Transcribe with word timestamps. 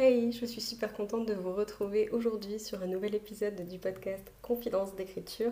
Hey, 0.00 0.30
je 0.30 0.46
suis 0.46 0.60
super 0.60 0.92
contente 0.92 1.26
de 1.26 1.34
vous 1.34 1.52
retrouver 1.52 2.08
aujourd'hui 2.10 2.60
sur 2.60 2.80
un 2.80 2.86
nouvel 2.86 3.16
épisode 3.16 3.66
du 3.66 3.80
podcast 3.80 4.22
Confidence 4.42 4.94
d'écriture. 4.94 5.50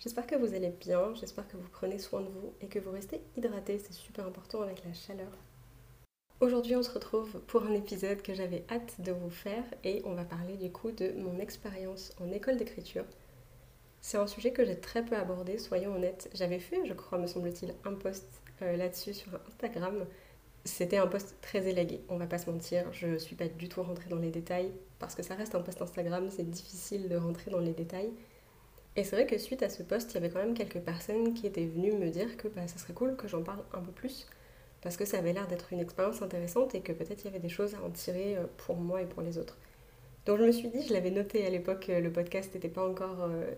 J'espère 0.00 0.26
que 0.26 0.34
vous 0.34 0.52
allez 0.52 0.70
bien, 0.70 1.14
j'espère 1.14 1.46
que 1.46 1.56
vous 1.56 1.68
prenez 1.70 2.00
soin 2.00 2.22
de 2.22 2.26
vous 2.26 2.52
et 2.60 2.66
que 2.66 2.80
vous 2.80 2.90
restez 2.90 3.20
hydraté, 3.36 3.78
c'est 3.78 3.92
super 3.92 4.26
important 4.26 4.62
avec 4.62 4.84
la 4.84 4.92
chaleur. 4.92 5.30
Aujourd'hui, 6.40 6.74
on 6.74 6.82
se 6.82 6.90
retrouve 6.90 7.38
pour 7.46 7.62
un 7.62 7.72
épisode 7.72 8.20
que 8.20 8.34
j'avais 8.34 8.64
hâte 8.68 8.96
de 8.98 9.12
vous 9.12 9.30
faire 9.30 9.62
et 9.84 10.02
on 10.04 10.14
va 10.14 10.24
parler 10.24 10.56
du 10.56 10.72
coup 10.72 10.90
de 10.90 11.12
mon 11.12 11.38
expérience 11.38 12.16
en 12.20 12.32
école 12.32 12.56
d'écriture. 12.56 13.04
C'est 14.00 14.18
un 14.18 14.26
sujet 14.26 14.50
que 14.50 14.64
j'ai 14.64 14.80
très 14.80 15.04
peu 15.04 15.14
abordé, 15.14 15.56
soyons 15.56 15.94
honnêtes. 15.94 16.28
J'avais 16.34 16.58
fait, 16.58 16.84
je 16.84 16.94
crois, 16.94 17.18
me 17.18 17.28
semble-t-il, 17.28 17.72
un 17.84 17.94
post 17.94 18.26
euh, 18.60 18.76
là-dessus 18.76 19.14
sur 19.14 19.38
Instagram 19.46 20.04
c'était 20.64 20.96
un 20.96 21.06
post 21.06 21.36
très 21.42 21.68
élagué, 21.68 22.00
on 22.08 22.16
va 22.16 22.26
pas 22.26 22.38
se 22.38 22.50
mentir, 22.50 22.90
je 22.92 23.18
suis 23.18 23.36
pas 23.36 23.48
du 23.48 23.68
tout 23.68 23.82
rentrée 23.82 24.08
dans 24.08 24.18
les 24.18 24.30
détails, 24.30 24.72
parce 24.98 25.14
que 25.14 25.22
ça 25.22 25.34
reste 25.34 25.54
un 25.54 25.60
post 25.60 25.82
Instagram, 25.82 26.28
c'est 26.30 26.48
difficile 26.48 27.08
de 27.08 27.16
rentrer 27.16 27.50
dans 27.50 27.60
les 27.60 27.72
détails. 27.72 28.10
Et 28.96 29.04
c'est 29.04 29.16
vrai 29.16 29.26
que 29.26 29.36
suite 29.38 29.62
à 29.62 29.68
ce 29.68 29.82
post, 29.82 30.12
il 30.12 30.14
y 30.14 30.16
avait 30.18 30.30
quand 30.30 30.38
même 30.38 30.54
quelques 30.54 30.80
personnes 30.80 31.34
qui 31.34 31.46
étaient 31.46 31.66
venues 31.66 31.92
me 31.92 32.08
dire 32.08 32.36
que 32.36 32.48
bah, 32.48 32.66
ça 32.66 32.78
serait 32.78 32.94
cool 32.94 33.16
que 33.16 33.28
j'en 33.28 33.42
parle 33.42 33.62
un 33.74 33.80
peu 33.80 33.92
plus, 33.92 34.26
parce 34.80 34.96
que 34.96 35.04
ça 35.04 35.18
avait 35.18 35.32
l'air 35.32 35.46
d'être 35.48 35.72
une 35.72 35.80
expérience 35.80 36.22
intéressante 36.22 36.74
et 36.74 36.80
que 36.80 36.92
peut-être 36.92 37.22
il 37.22 37.26
y 37.26 37.28
avait 37.28 37.40
des 37.40 37.48
choses 37.48 37.74
à 37.74 37.82
en 37.82 37.90
tirer 37.90 38.36
euh, 38.36 38.44
pour 38.56 38.76
moi 38.76 39.02
et 39.02 39.06
pour 39.06 39.22
les 39.22 39.36
autres. 39.36 39.58
Donc 40.24 40.38
je 40.38 40.44
me 40.44 40.52
suis 40.52 40.68
dit, 40.68 40.86
je 40.86 40.94
l'avais 40.94 41.10
noté 41.10 41.46
à 41.46 41.50
l'époque, 41.50 41.88
le 41.88 42.10
podcast 42.10 42.54
n'était 42.54 42.68
pas 42.68 42.88
encore... 42.88 43.24
Euh, 43.24 43.50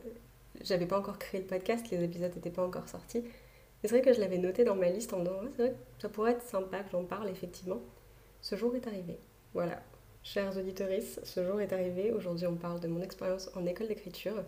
j'avais 0.63 0.87
pas 0.87 0.99
encore 0.99 1.19
créé 1.19 1.41
le 1.41 1.47
podcast, 1.47 1.89
les 1.91 2.03
épisodes 2.03 2.35
n'étaient 2.35 2.51
pas 2.51 2.65
encore 2.65 2.89
sortis, 2.89 3.23
c'est 3.83 3.89
vrai 3.89 4.03
que 4.03 4.13
je 4.13 4.21
l'avais 4.21 4.39
noté 4.39 4.65
dans 4.65 4.75
ma 4.75 4.89
liste 4.89 5.13
en 5.13 5.21
disant, 5.21 5.41
c'est 5.57 5.63
vrai 5.63 5.75
ça 5.99 6.09
pourrait 6.09 6.33
être 6.33 6.43
sympa 6.43 6.81
que 6.81 6.91
j'en 6.91 7.05
parle 7.05 7.29
effectivement. 7.29 7.81
Ce 8.41 8.57
jour 8.57 8.75
est 8.77 8.87
arrivé. 8.87 9.19
Voilà. 9.55 9.83
Chers 10.23 10.57
auditeurs, 10.57 10.89
ce 11.23 11.45
jour 11.45 11.61
est 11.61 11.73
arrivé. 11.73 12.11
Aujourd'hui, 12.11 12.47
on 12.47 12.57
parle 12.57 12.81
de 12.81 12.89
mon 12.89 13.01
expérience 13.01 13.51
en 13.55 13.65
école 13.65 13.89
d'écriture. 13.89 14.43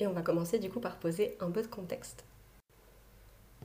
Et 0.00 0.06
on 0.06 0.12
va 0.12 0.22
commencer 0.22 0.58
du 0.58 0.70
coup 0.70 0.80
par 0.80 0.98
poser 0.98 1.36
un 1.40 1.50
peu 1.50 1.62
de 1.62 1.66
contexte. 1.66 2.24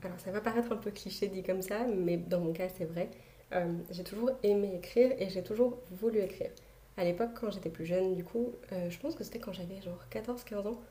Alors 0.03 0.19
ça 0.19 0.31
va 0.31 0.41
paraître 0.41 0.71
un 0.71 0.77
peu 0.77 0.91
cliché 0.91 1.27
dit 1.27 1.41
comme 1.41 1.61
ça, 1.61 1.85
mais 1.85 2.17
dans 2.17 2.39
mon 2.39 2.53
cas 2.53 2.69
c'est 2.69 2.85
vrai. 2.85 3.09
Euh, 3.53 3.73
j'ai 3.89 4.03
toujours 4.03 4.31
aimé 4.43 4.75
écrire 4.75 5.13
et 5.17 5.29
j'ai 5.29 5.41
toujours 5.41 5.79
voulu 5.91 6.19
écrire. 6.19 6.51
À 6.97 7.03
l'époque, 7.03 7.29
quand 7.39 7.51
j'étais 7.51 7.69
plus 7.69 7.85
jeune, 7.85 8.15
du 8.15 8.23
coup, 8.23 8.53
euh, 8.71 8.89
je 8.89 8.99
pense 8.99 9.15
que 9.15 9.23
c'était 9.23 9.39
quand 9.39 9.53
j'avais 9.53 9.81
genre 9.81 10.03
14-15 10.11 10.67
ans, 10.67 10.81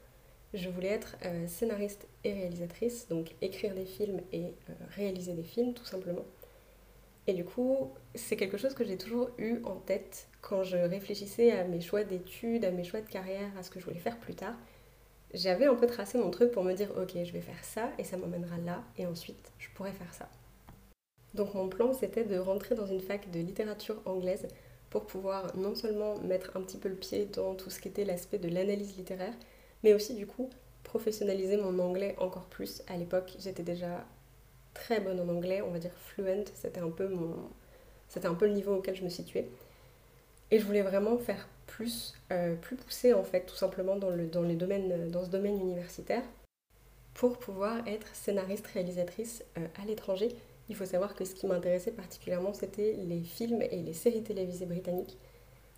je 0.56 0.68
voulais 0.68 0.88
être 0.88 1.16
euh, 1.24 1.46
scénariste 1.46 2.06
et 2.24 2.32
réalisatrice, 2.32 3.08
donc 3.08 3.34
écrire 3.42 3.74
des 3.74 3.84
films 3.84 4.20
et 4.32 4.44
euh, 4.44 4.72
réaliser 4.90 5.34
des 5.34 5.42
films 5.42 5.74
tout 5.74 5.84
simplement. 5.84 6.24
Et 7.26 7.34
du 7.34 7.44
coup, 7.44 7.90
c'est 8.14 8.36
quelque 8.36 8.56
chose 8.56 8.74
que 8.74 8.84
j'ai 8.84 8.96
toujours 8.96 9.30
eu 9.38 9.60
en 9.64 9.76
tête 9.76 10.28
quand 10.40 10.62
je 10.62 10.76
réfléchissais 10.76 11.50
à 11.52 11.64
mes 11.64 11.80
choix 11.80 12.04
d'études, 12.04 12.64
à 12.64 12.70
mes 12.70 12.84
choix 12.84 13.00
de 13.00 13.08
carrière, 13.08 13.50
à 13.58 13.62
ce 13.62 13.70
que 13.70 13.80
je 13.80 13.84
voulais 13.84 13.98
faire 13.98 14.18
plus 14.18 14.34
tard. 14.34 14.54
J'avais 15.34 15.66
un 15.66 15.74
peu 15.74 15.86
tracé 15.86 16.18
mon 16.18 16.30
truc 16.30 16.52
pour 16.52 16.62
me 16.62 16.72
dire 16.72 16.90
ok, 16.96 17.12
je 17.24 17.32
vais 17.32 17.40
faire 17.40 17.62
ça 17.64 17.90
et 17.98 18.04
ça 18.04 18.16
m'emmènera 18.16 18.58
là 18.58 18.82
et 18.96 19.06
ensuite 19.06 19.52
je 19.58 19.68
pourrais 19.74 19.92
faire 19.92 20.14
ça. 20.14 20.28
Donc 21.34 21.52
mon 21.54 21.68
plan 21.68 21.92
c'était 21.92 22.24
de 22.24 22.38
rentrer 22.38 22.76
dans 22.76 22.86
une 22.86 23.00
fac 23.00 23.30
de 23.30 23.40
littérature 23.40 24.00
anglaise 24.06 24.46
pour 24.88 25.06
pouvoir 25.06 25.54
non 25.56 25.74
seulement 25.74 26.16
mettre 26.20 26.56
un 26.56 26.62
petit 26.62 26.78
peu 26.78 26.88
le 26.88 26.94
pied 26.94 27.26
dans 27.26 27.54
tout 27.54 27.70
ce 27.70 27.80
qui 27.80 27.88
était 27.88 28.04
l'aspect 28.04 28.38
de 28.38 28.48
l'analyse 28.48 28.96
littéraire, 28.96 29.34
mais 29.86 29.94
aussi 29.94 30.14
du 30.14 30.26
coup 30.26 30.50
professionnaliser 30.82 31.56
mon 31.56 31.78
anglais 31.78 32.16
encore 32.18 32.46
plus. 32.46 32.82
À 32.88 32.96
l'époque, 32.96 33.36
j'étais 33.38 33.62
déjà 33.62 34.04
très 34.74 34.98
bonne 34.98 35.20
en 35.20 35.28
anglais, 35.28 35.62
on 35.62 35.70
va 35.70 35.78
dire 35.78 35.92
fluent, 35.96 36.44
c'était 36.54 36.80
un 36.80 36.90
peu 36.90 37.06
mon 37.06 37.36
c'était 38.08 38.26
un 38.26 38.34
peu 38.34 38.46
le 38.46 38.52
niveau 38.52 38.74
auquel 38.74 38.96
je 38.96 39.04
me 39.04 39.08
situais. 39.08 39.48
Et 40.50 40.58
je 40.58 40.64
voulais 40.64 40.82
vraiment 40.82 41.16
faire 41.18 41.48
plus, 41.68 42.14
euh, 42.32 42.56
plus 42.56 42.74
poussé 42.74 43.12
en 43.14 43.22
fait, 43.22 43.42
tout 43.46 43.54
simplement 43.54 43.94
dans, 43.94 44.10
le, 44.10 44.26
dans, 44.26 44.42
dans 44.42 45.24
ce 45.24 45.30
domaine 45.30 45.60
universitaire. 45.60 46.22
Pour 47.14 47.38
pouvoir 47.38 47.86
être 47.86 48.12
scénariste, 48.12 48.66
réalisatrice 48.66 49.44
euh, 49.56 49.66
à 49.80 49.86
l'étranger, 49.86 50.34
il 50.68 50.74
faut 50.74 50.84
savoir 50.84 51.14
que 51.14 51.24
ce 51.24 51.34
qui 51.34 51.46
m'intéressait 51.46 51.92
particulièrement, 51.92 52.54
c'était 52.54 52.94
les 53.06 53.20
films 53.22 53.62
et 53.62 53.82
les 53.82 53.94
séries 53.94 54.24
télévisées 54.24 54.66
britanniques. 54.66 55.16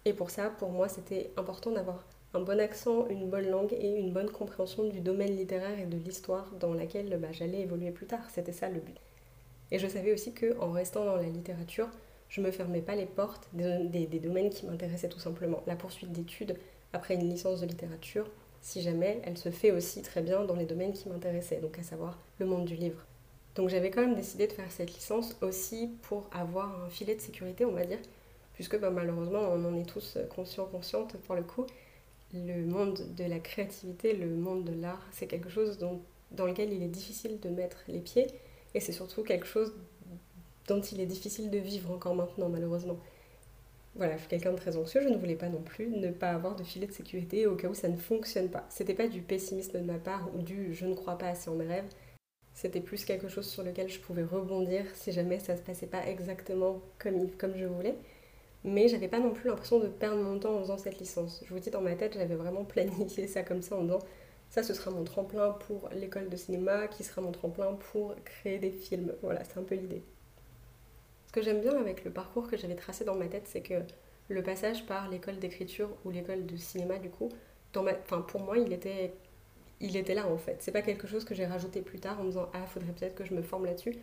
Et 0.07 0.15
pour 0.15 0.31
ça, 0.31 0.49
pour 0.49 0.71
moi, 0.71 0.89
c'était 0.89 1.31
important 1.37 1.71
d'avoir 1.73 2.05
un 2.35 2.41
bon 2.41 2.61
accent, 2.61 3.07
une 3.09 3.29
bonne 3.29 3.49
langue 3.49 3.73
et 3.73 3.97
une 3.97 4.13
bonne 4.13 4.31
compréhension 4.31 4.85
du 4.85 5.01
domaine 5.01 5.37
littéraire 5.37 5.79
et 5.79 5.87
de 5.87 5.97
l'histoire 5.97 6.51
dans 6.61 6.75
laquelle 6.75 7.19
bah, 7.19 7.33
j'allais 7.33 7.61
évoluer 7.61 7.91
plus 7.91 8.07
tard. 8.07 8.29
C'était 8.31 8.53
ça 8.53 8.69
le 8.69 8.81
but. 8.81 8.97
Et 9.71 9.79
je 9.79 9.87
savais 9.87 10.13
aussi 10.13 10.35
qu'en 10.35 10.73
restant 10.73 11.05
dans 11.05 11.17
la 11.17 11.23
littérature, 11.23 11.89
je 12.29 12.41
me 12.41 12.51
fermais 12.51 12.83
pas 12.83 12.95
les 12.95 13.07
portes 13.07 13.49
des, 13.53 14.07
domaines 14.23 14.51
qui 14.51 14.67
m'intéressaient 14.67 15.09
tout 15.09 15.19
simplement. 15.19 15.63
La 15.67 15.77
poursuite 15.77 16.13
d'études 16.13 16.57
après 16.93 17.15
une 17.15 17.29
licence 17.29 17.61
de 17.61 17.67
littérature, 17.67 18.31
si 18.61 18.83
jamais, 18.83 19.21
elle 19.25 19.39
se 19.39 19.51
fait 19.51 19.71
aussi 19.71 20.03
très 20.03 20.21
bien 20.21 20.45
dans 20.45 20.57
les 20.57 20.67
domaines 20.67 20.93
qui 20.93 21.09
m'intéressaient, 21.09 21.61
donc 21.61 21.79
à 21.79 21.83
savoir 21.83 22.19
le 22.39 22.47
monde 22.47 22.65
du 22.65 22.75
livre. 22.75 23.05
Donc 23.55 23.69
j'avais 23.69 23.91
quand 23.91 24.03
même 24.03 24.15
décidé 24.15 24.47
de 24.47 24.53
faire 24.53 24.71
cette 24.71 24.93
licence 24.93 25.37
aussi 25.41 25.91
pour 26.03 26.29
avoir 26.33 26.85
un 26.85 26.89
filet 26.89 27.15
de 27.15 27.21
sécurité, 27.21 27.65
on 27.65 27.73
va 27.73 27.85
dire, 27.85 27.99
puisque 28.55 28.79
bah, 28.79 28.91
malheureusement 28.91 29.41
on 29.53 29.65
en 29.65 29.75
est 29.77 29.89
tous 29.89 30.19
conscients, 30.35 30.67
conscientes 30.67 31.17
pour 31.27 31.35
le 31.35 31.43
coup, 31.43 31.67
le 32.35 32.65
monde 32.67 33.15
de 33.17 33.25
la 33.25 33.39
créativité, 33.39 34.15
le 34.15 34.29
monde 34.29 34.65
de 34.65 34.81
l'art, 34.81 35.07
c'est 35.13 35.27
quelque 35.27 35.49
chose 35.49 35.79
dans 35.79 36.47
lequel 36.47 36.73
il 36.73 36.83
est 36.83 36.89
difficile 36.89 37.41
de 37.41 37.49
mettre 37.49 37.79
les 37.89 38.01
pieds 38.01 38.27
et 38.75 38.81
c'est 38.81 38.93
surtout 38.93 39.23
quelque 39.23 39.47
chose 39.47 39.73
dont 40.67 40.81
il 40.81 41.01
est 41.01 41.07
difficile 41.07 41.51
de 41.51 41.59
vivre 41.59 41.91
encore 41.91 42.15
maintenant, 42.15 42.49
malheureusement. 42.49 42.99
Voilà, 43.95 44.15
je 44.15 44.21
suis 44.21 44.29
quelqu'un 44.29 44.53
de 44.53 44.57
très 44.57 44.77
anxieux, 44.77 45.01
je 45.03 45.09
ne 45.09 45.17
voulais 45.17 45.35
pas 45.35 45.49
non 45.49 45.63
plus 45.63 45.89
ne 45.89 46.11
pas 46.11 46.31
avoir 46.31 46.55
de 46.55 46.63
filet 46.63 46.87
de 46.87 46.93
sécurité 46.93 47.47
au 47.47 47.57
cas 47.57 47.69
où 47.69 47.75
ça 47.75 47.89
ne 47.89 47.97
fonctionne 47.97 48.49
pas. 48.49 48.67
C'était 48.69 48.95
pas 48.95 49.09
du 49.09 49.23
pessimisme 49.23 49.73
de 49.73 49.85
ma 49.85 49.99
part 49.99 50.29
ou 50.37 50.43
du 50.43 50.75
je 50.75 50.87
ne 50.87 50.95
crois 50.95 51.19
pas 51.19 51.29
assez 51.29 51.49
en 51.51 51.55
mes 51.55 51.67
rêves. 51.67 51.89
C'était 52.55 52.81
plus 52.81 53.05
quelque 53.05 53.29
chose 53.29 53.47
sur 53.49 53.63
lequel 53.63 53.89
je 53.89 53.99
pouvais 53.99 54.25
rebondir 54.25 54.85
si 54.95 55.13
jamais 55.13 55.39
ça 55.39 55.57
se 55.57 55.63
passait 55.63 55.87
pas 55.87 56.07
exactement 56.07 56.81
comme, 56.99 57.31
comme 57.33 57.57
je 57.57 57.65
voulais. 57.65 57.95
Mais 58.65 58.89
j'avais 58.89 59.09
pas 59.09 59.19
non 59.21 59.33
plus 59.33 59.49
l'impression 59.49 59.79
de 59.81 59.89
perdre 59.89 60.23
mon 60.23 60.39
temps 60.39 60.57
en 60.57 60.61
faisant 60.61 60.79
cette 60.79 60.99
licence. 60.99 61.43
Je 61.47 61.55
vous 61.55 61.61
dis, 61.61 61.71
dans 61.71 61.81
ma 61.81 61.95
tête, 61.95 62.15
j'avais 62.15 62.35
vraiment 62.35 62.65
planifié 62.65 63.27
ça 63.27 63.43
comme 63.43 63.63
ça 63.63 63.77
en 63.77 63.83
disant 63.83 64.01
ça, 64.51 64.63
ce 64.63 64.75
sera 64.75 64.91
mon 64.91 65.05
tremplin 65.05 65.53
pour 65.53 65.89
l'école 65.91 66.29
de 66.29 66.37
cinéma, 66.37 66.89
qui 66.89 67.05
sera 67.05 67.21
mon 67.21 67.33
tremplin 67.33 67.75
pour 67.75 68.15
créer 68.25 68.59
des 68.59 68.71
films. 68.71 69.15
Voilà, 69.23 69.45
c'est 69.45 69.59
un 69.59 69.63
peu 69.63 69.75
l'idée. 69.75 70.03
Ce 71.27 71.33
que 71.33 71.43
j'aime 71.43 71.61
bien 71.61 71.77
avec 71.79 72.05
le 72.05 72.11
parcours 72.11 72.49
que 72.49 72.57
j'avais 72.57 72.75
tracé 72.77 73.05
dans 73.05 73.15
ma 73.15 73.29
tête, 73.29 73.47
c'est 73.47 73.61
que 73.63 73.75
le 74.29 74.43
passage 74.43 74.87
par 74.87 75.09
l'école 75.09 75.39
d'écriture 75.39 75.91
ou 76.05 76.11
l'école 76.11 76.47
de 76.47 76.57
cinéma, 76.57 76.99
du 76.99 77.11
coup, 77.11 77.31
pour 77.73 78.41
moi, 78.41 78.59
il 78.59 78.73
était... 78.73 79.15
il 79.81 79.97
était 79.97 80.15
là 80.15 80.27
en 80.29 80.39
fait. 80.39 80.57
C'est 80.63 80.73
pas 80.73 80.83
quelque 80.83 81.07
chose 81.07 81.25
que 81.25 81.35
j'ai 81.35 81.47
rajouté 81.47 81.83
plus 81.83 82.01
tard 82.01 82.21
en 82.21 82.25
me 82.25 82.29
disant 82.29 82.49
ah, 82.55 82.67
faudrait 82.67 82.93
peut-être 82.93 83.15
que 83.15 83.25
je 83.25 83.35
me 83.35 83.43
forme 83.43 83.67
là-dessus. 83.67 83.97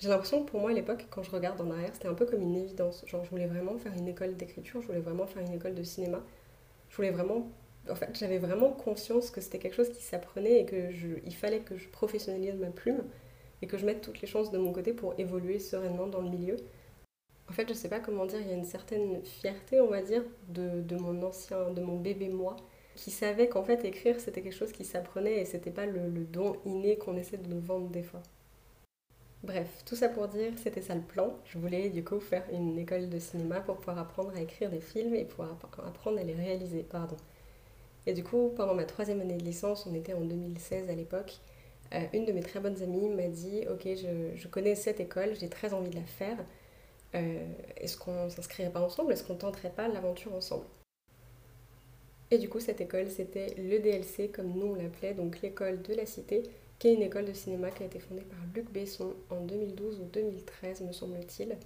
J'ai 0.00 0.08
l'impression 0.08 0.42
que 0.44 0.50
pour 0.50 0.60
moi, 0.60 0.70
à 0.70 0.74
l'époque, 0.74 1.06
quand 1.10 1.22
je 1.22 1.30
regarde 1.30 1.60
en 1.60 1.70
arrière, 1.70 1.90
c'était 1.94 2.08
un 2.08 2.14
peu 2.14 2.26
comme 2.26 2.42
une 2.42 2.56
évidence. 2.56 3.04
Genre, 3.06 3.24
je 3.24 3.30
voulais 3.30 3.46
vraiment 3.46 3.76
faire 3.78 3.92
une 3.96 4.08
école 4.08 4.36
d'écriture, 4.36 4.80
je 4.82 4.86
voulais 4.88 5.00
vraiment 5.00 5.26
faire 5.26 5.42
une 5.42 5.52
école 5.52 5.74
de 5.74 5.82
cinéma. 5.84 6.22
Je 6.90 6.96
voulais 6.96 7.10
vraiment. 7.10 7.50
En 7.90 7.94
fait, 7.94 8.16
j'avais 8.18 8.38
vraiment 8.38 8.70
conscience 8.72 9.30
que 9.30 9.40
c'était 9.40 9.58
quelque 9.58 9.74
chose 9.76 9.90
qui 9.90 10.02
s'apprenait 10.02 10.60
et 10.60 10.66
que 10.66 10.90
il 11.26 11.34
fallait 11.34 11.60
que 11.60 11.76
je 11.76 11.88
professionnalise 11.88 12.54
ma 12.56 12.70
plume 12.70 13.04
et 13.62 13.66
que 13.66 13.78
je 13.78 13.86
mette 13.86 14.00
toutes 14.02 14.20
les 14.22 14.28
chances 14.28 14.50
de 14.50 14.58
mon 14.58 14.72
côté 14.72 14.92
pour 14.94 15.14
évoluer 15.18 15.58
sereinement 15.58 16.06
dans 16.08 16.22
le 16.22 16.30
milieu. 16.30 16.56
En 17.50 17.52
fait, 17.52 17.68
je 17.68 17.74
sais 17.74 17.88
pas 17.90 18.00
comment 18.00 18.26
dire, 18.26 18.40
il 18.40 18.48
y 18.48 18.52
a 18.52 18.54
une 18.56 18.64
certaine 18.64 19.22
fierté, 19.24 19.80
on 19.80 19.88
va 19.88 20.02
dire, 20.02 20.22
de, 20.48 20.80
de 20.82 20.96
mon 20.96 21.22
ancien, 21.22 21.70
de 21.70 21.80
mon 21.82 21.98
bébé 21.98 22.28
moi, 22.30 22.56
qui 22.94 23.10
savait 23.10 23.48
qu'en 23.48 23.64
fait, 23.64 23.84
écrire, 23.84 24.20
c'était 24.20 24.42
quelque 24.42 24.54
chose 24.54 24.72
qui 24.72 24.84
s'apprenait 24.84 25.40
et 25.40 25.44
c'était 25.44 25.70
pas 25.70 25.86
le, 25.86 26.08
le 26.08 26.24
don 26.24 26.56
inné 26.64 26.96
qu'on 26.98 27.16
essaie 27.18 27.38
de 27.38 27.48
nous 27.48 27.60
vendre 27.60 27.88
des 27.90 28.02
fois. 28.02 28.22
Bref, 29.42 29.82
tout 29.86 29.96
ça 29.96 30.10
pour 30.10 30.28
dire, 30.28 30.52
c'était 30.62 30.82
ça 30.82 30.94
le 30.94 31.00
plan. 31.00 31.34
Je 31.46 31.58
voulais 31.58 31.88
du 31.88 32.04
coup 32.04 32.20
faire 32.20 32.44
une 32.52 32.78
école 32.78 33.08
de 33.08 33.18
cinéma 33.18 33.60
pour 33.60 33.76
pouvoir 33.76 33.98
apprendre 33.98 34.32
à 34.36 34.40
écrire 34.40 34.70
des 34.70 34.80
films 34.80 35.14
et 35.14 35.24
pouvoir 35.24 35.56
apprendre 35.86 36.18
à 36.18 36.22
les 36.22 36.34
réaliser. 36.34 36.82
Pardon. 36.82 37.16
Et 38.06 38.12
du 38.12 38.22
coup, 38.22 38.52
pendant 38.54 38.74
ma 38.74 38.84
troisième 38.84 39.20
année 39.20 39.36
de 39.38 39.44
licence, 39.44 39.86
on 39.86 39.94
était 39.94 40.12
en 40.12 40.20
2016 40.20 40.90
à 40.90 40.94
l'époque, 40.94 41.38
euh, 41.94 42.04
une 42.12 42.26
de 42.26 42.32
mes 42.32 42.42
très 42.42 42.60
bonnes 42.60 42.82
amies 42.82 43.08
m'a 43.08 43.28
dit 43.28 43.64
Ok, 43.70 43.82
je, 43.84 44.48
connais 44.48 44.74
cette 44.74 45.00
école, 45.00 45.34
j'ai 45.38 45.48
très 45.48 45.72
envie 45.72 45.90
de 45.90 45.96
la 45.96 46.04
faire. 46.04 46.36
Euh, 47.14 47.44
est-ce 47.78 47.96
qu'on 47.96 48.28
s'inscrirait 48.28 48.70
pas 48.70 48.82
ensemble? 48.82 49.12
Est-ce 49.12 49.24
qu'on 49.24 49.34
tenterait 49.34 49.70
pas 49.70 49.88
l'aventure 49.88 50.34
ensemble 50.34 50.66
Et 52.30 52.38
du 52.38 52.48
coup, 52.48 52.60
cette 52.60 52.80
école, 52.80 53.08
c'était 53.10 53.54
l'EDLC, 53.56 54.30
comme 54.32 54.52
nous 54.52 54.66
on 54.66 54.74
l'appelait, 54.74 55.14
donc 55.14 55.40
l'école 55.40 55.82
de 55.82 55.94
la 55.94 56.06
Cité, 56.06 56.44
qui 56.80 56.88
est 56.88 56.94
une 56.94 57.02
école 57.02 57.26
de 57.26 57.34
cinéma 57.34 57.70
qui 57.70 57.82
a 57.82 57.86
été 57.86 58.00
fondée 58.00 58.22
par 58.22 58.38
Luc 58.54 58.72
Besson 58.72 59.14
en 59.28 59.42
2012 59.42 60.00
ou 60.00 60.04
2013, 60.04 60.80
me 60.80 60.92
semble-t-il. 60.92 61.56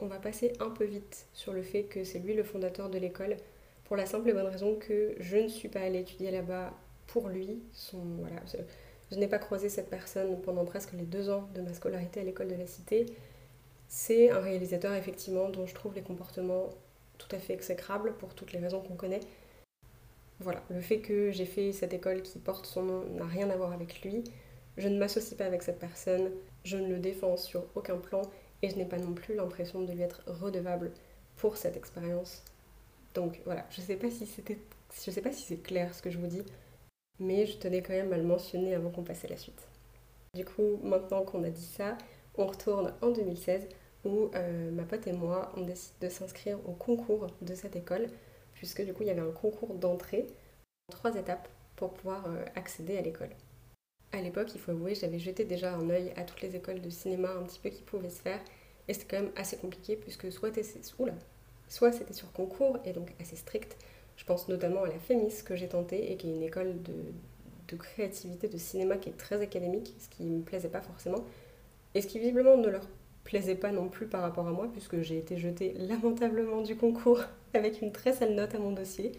On 0.00 0.06
va 0.06 0.16
passer 0.16 0.54
un 0.60 0.70
peu 0.70 0.84
vite 0.84 1.26
sur 1.34 1.52
le 1.52 1.62
fait 1.62 1.82
que 1.84 2.04
c'est 2.04 2.20
lui 2.20 2.32
le 2.32 2.42
fondateur 2.42 2.88
de 2.88 2.98
l'école, 2.98 3.36
pour 3.84 3.96
la 3.96 4.06
simple 4.06 4.30
et 4.30 4.32
bonne 4.32 4.46
raison 4.46 4.76
que 4.76 5.14
je 5.20 5.36
ne 5.36 5.48
suis 5.48 5.68
pas 5.68 5.80
allée 5.80 6.00
étudier 6.00 6.30
là-bas 6.30 6.72
pour 7.06 7.28
lui. 7.28 7.58
Je 9.12 9.16
n'ai 9.18 9.28
pas 9.28 9.38
croisé 9.38 9.68
cette 9.68 9.90
personne 9.90 10.40
pendant 10.40 10.64
presque 10.64 10.94
les 10.94 11.04
deux 11.04 11.28
ans 11.28 11.46
de 11.54 11.60
ma 11.60 11.74
scolarité 11.74 12.20
à 12.20 12.24
l'école 12.24 12.48
de 12.48 12.54
la 12.54 12.66
Cité. 12.66 13.04
C'est 13.88 14.30
un 14.30 14.40
réalisateur 14.40 14.94
effectivement 14.94 15.50
dont 15.50 15.66
je 15.66 15.74
trouve 15.74 15.94
les 15.94 16.02
comportements 16.02 16.70
tout 17.18 17.28
à 17.30 17.38
fait 17.38 17.52
exécrables 17.52 18.14
pour 18.14 18.34
toutes 18.34 18.54
les 18.54 18.58
raisons 18.58 18.80
qu'on 18.80 18.94
connaît. 18.94 19.20
Voilà, 20.44 20.62
le 20.68 20.82
fait 20.82 20.98
que 20.98 21.30
j'ai 21.30 21.46
fait 21.46 21.72
cette 21.72 21.94
école 21.94 22.20
qui 22.20 22.38
porte 22.38 22.66
son 22.66 22.82
nom 22.82 23.04
n'a 23.14 23.24
rien 23.24 23.48
à 23.48 23.56
voir 23.56 23.72
avec 23.72 24.02
lui. 24.02 24.22
Je 24.76 24.88
ne 24.88 24.98
m'associe 24.98 25.38
pas 25.38 25.46
avec 25.46 25.62
cette 25.62 25.78
personne, 25.78 26.30
je 26.64 26.76
ne 26.76 26.86
le 26.86 26.98
défends 26.98 27.38
sur 27.38 27.64
aucun 27.74 27.96
plan 27.96 28.20
et 28.60 28.68
je 28.68 28.76
n'ai 28.76 28.84
pas 28.84 28.98
non 28.98 29.14
plus 29.14 29.34
l'impression 29.34 29.80
de 29.80 29.92
lui 29.92 30.02
être 30.02 30.22
redevable 30.26 30.92
pour 31.36 31.56
cette 31.56 31.78
expérience. 31.78 32.44
Donc 33.14 33.40
voilà, 33.46 33.64
je 33.70 33.80
sais 33.80 33.96
pas 33.96 34.10
si 34.10 34.26
sais 34.26 35.22
pas 35.22 35.32
si 35.32 35.42
c'est 35.42 35.62
clair 35.62 35.94
ce 35.94 36.02
que 36.02 36.10
je 36.10 36.18
vous 36.18 36.26
dis, 36.26 36.42
mais 37.18 37.46
je 37.46 37.56
tenais 37.56 37.80
quand 37.80 37.94
même 37.94 38.12
à 38.12 38.18
le 38.18 38.24
mentionner 38.24 38.74
avant 38.74 38.90
qu'on 38.90 39.02
passe 39.02 39.24
à 39.24 39.28
la 39.28 39.38
suite. 39.38 39.66
Du 40.34 40.44
coup, 40.44 40.78
maintenant 40.82 41.22
qu'on 41.22 41.42
a 41.44 41.48
dit 41.48 41.64
ça, 41.64 41.96
on 42.36 42.44
retourne 42.44 42.92
en 43.00 43.12
2016 43.12 43.66
où 44.04 44.28
euh, 44.34 44.70
ma 44.72 44.82
pote 44.82 45.06
et 45.06 45.14
moi, 45.14 45.52
on 45.56 45.62
décide 45.62 45.94
de 46.02 46.10
s'inscrire 46.10 46.58
au 46.68 46.72
concours 46.72 47.28
de 47.40 47.54
cette 47.54 47.76
école, 47.76 48.08
puisque 48.64 48.82
du 48.82 48.94
coup, 48.94 49.02
il 49.02 49.08
y 49.08 49.10
avait 49.10 49.20
un 49.20 49.30
concours 49.30 49.74
d'entrée 49.74 50.26
en 50.88 50.92
trois 50.92 51.14
étapes 51.16 51.50
pour 51.76 51.92
pouvoir 51.92 52.24
euh, 52.28 52.42
accéder 52.54 52.96
à 52.96 53.02
l'école. 53.02 53.28
À 54.10 54.22
l'époque, 54.22 54.48
il 54.54 54.60
faut 54.60 54.70
avouer, 54.70 54.94
j'avais 54.94 55.18
jeté 55.18 55.44
déjà 55.44 55.74
un 55.74 55.90
œil 55.90 56.14
à 56.16 56.22
toutes 56.22 56.40
les 56.40 56.56
écoles 56.56 56.80
de 56.80 56.88
cinéma 56.88 57.28
un 57.32 57.42
petit 57.42 57.58
peu 57.58 57.68
qui 57.68 57.82
pouvaient 57.82 58.08
se 58.08 58.22
faire, 58.22 58.40
et 58.88 58.94
c'était 58.94 59.16
quand 59.16 59.22
même 59.22 59.32
assez 59.36 59.58
compliqué, 59.58 59.96
puisque 59.96 60.32
soit, 60.32 60.50
soit 61.68 61.92
c'était 61.92 62.14
sur 62.14 62.32
concours, 62.32 62.78
et 62.86 62.94
donc 62.94 63.12
assez 63.20 63.36
strict, 63.36 63.76
je 64.16 64.24
pense 64.24 64.48
notamment 64.48 64.84
à 64.84 64.88
la 64.88 64.98
FEMIS 64.98 65.42
que 65.44 65.56
j'ai 65.56 65.68
tenté 65.68 66.10
et 66.10 66.16
qui 66.16 66.30
est 66.30 66.34
une 66.34 66.42
école 66.42 66.80
de, 66.82 67.76
créativité 67.76 68.48
de 68.48 68.56
cinéma 68.56 68.96
qui 68.96 69.10
est 69.10 69.18
très 69.18 69.42
académique, 69.42 69.94
ce 69.98 70.08
qui 70.08 70.22
ne 70.22 70.38
me 70.38 70.42
plaisait 70.42 70.68
pas 70.68 70.80
forcément, 70.80 71.22
et 71.94 72.00
ce 72.00 72.06
qui 72.06 72.18
visiblement 72.18 72.56
ne 72.56 72.68
leur 72.68 72.88
plaisait 73.24 73.54
pas 73.54 73.72
non 73.72 73.88
plus 73.88 74.06
par 74.06 74.22
rapport 74.22 74.46
à 74.46 74.52
moi, 74.52 74.68
puisque 74.70 75.00
j'ai 75.00 75.18
été 75.18 75.36
jetée 75.36 75.74
lamentablement 75.74 76.62
du 76.62 76.76
concours 76.76 77.22
avec 77.54 77.82
une 77.82 77.92
très 77.92 78.12
sale 78.12 78.34
note 78.34 78.54
à 78.54 78.58
mon 78.58 78.72
dossier. 78.72 79.12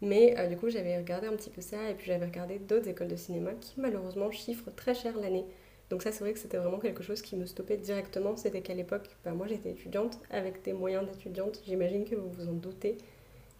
Mais 0.00 0.38
euh, 0.38 0.46
du 0.46 0.56
coup, 0.56 0.70
j'avais 0.70 0.96
regardé 0.96 1.26
un 1.26 1.36
petit 1.36 1.50
peu 1.50 1.60
ça, 1.60 1.90
et 1.90 1.94
puis 1.94 2.06
j'avais 2.06 2.26
regardé 2.26 2.58
d'autres 2.58 2.88
écoles 2.88 3.08
de 3.08 3.16
cinéma 3.16 3.50
qui 3.60 3.74
malheureusement 3.80 4.30
chiffrent 4.30 4.70
très 4.74 4.94
cher 4.94 5.16
l'année. 5.18 5.44
Donc 5.90 6.02
ça, 6.02 6.12
c'est 6.12 6.20
vrai 6.20 6.32
que 6.32 6.38
c'était 6.38 6.58
vraiment 6.58 6.78
quelque 6.78 7.02
chose 7.02 7.22
qui 7.22 7.36
me 7.36 7.46
stoppait 7.46 7.76
directement. 7.76 8.36
C'était 8.36 8.60
qu'à 8.60 8.74
l'époque, 8.74 9.08
bah, 9.24 9.32
moi 9.32 9.46
j'étais 9.46 9.70
étudiante, 9.70 10.18
avec 10.30 10.62
des 10.62 10.72
moyens 10.72 11.06
d'étudiante, 11.06 11.60
j'imagine 11.66 12.04
que 12.04 12.14
vous 12.14 12.30
vous 12.30 12.48
en 12.48 12.52
doutez. 12.52 12.98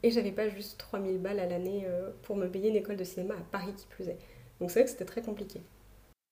Et 0.03 0.11
j'avais 0.11 0.33
pas 0.33 0.49
juste 0.49 0.79
3000 0.79 1.19
balles 1.19 1.41
à 1.41 1.47
l'année 1.47 1.85
euh, 1.87 2.11
pour 2.23 2.37
me 2.37 2.47
payer 2.47 2.69
une 2.69 2.77
école 2.77 2.97
de 2.97 3.05
cinéma 3.05 3.35
à 3.35 3.43
Paris 3.51 3.73
qui 3.77 3.87
plus 3.87 4.09
est. 4.09 4.19
Donc 4.61 4.71
c'est 4.71 4.81
vrai 4.81 4.85
que 4.85 4.91
c'était 4.91 5.05
très 5.05 5.23
compliqué. 5.23 5.61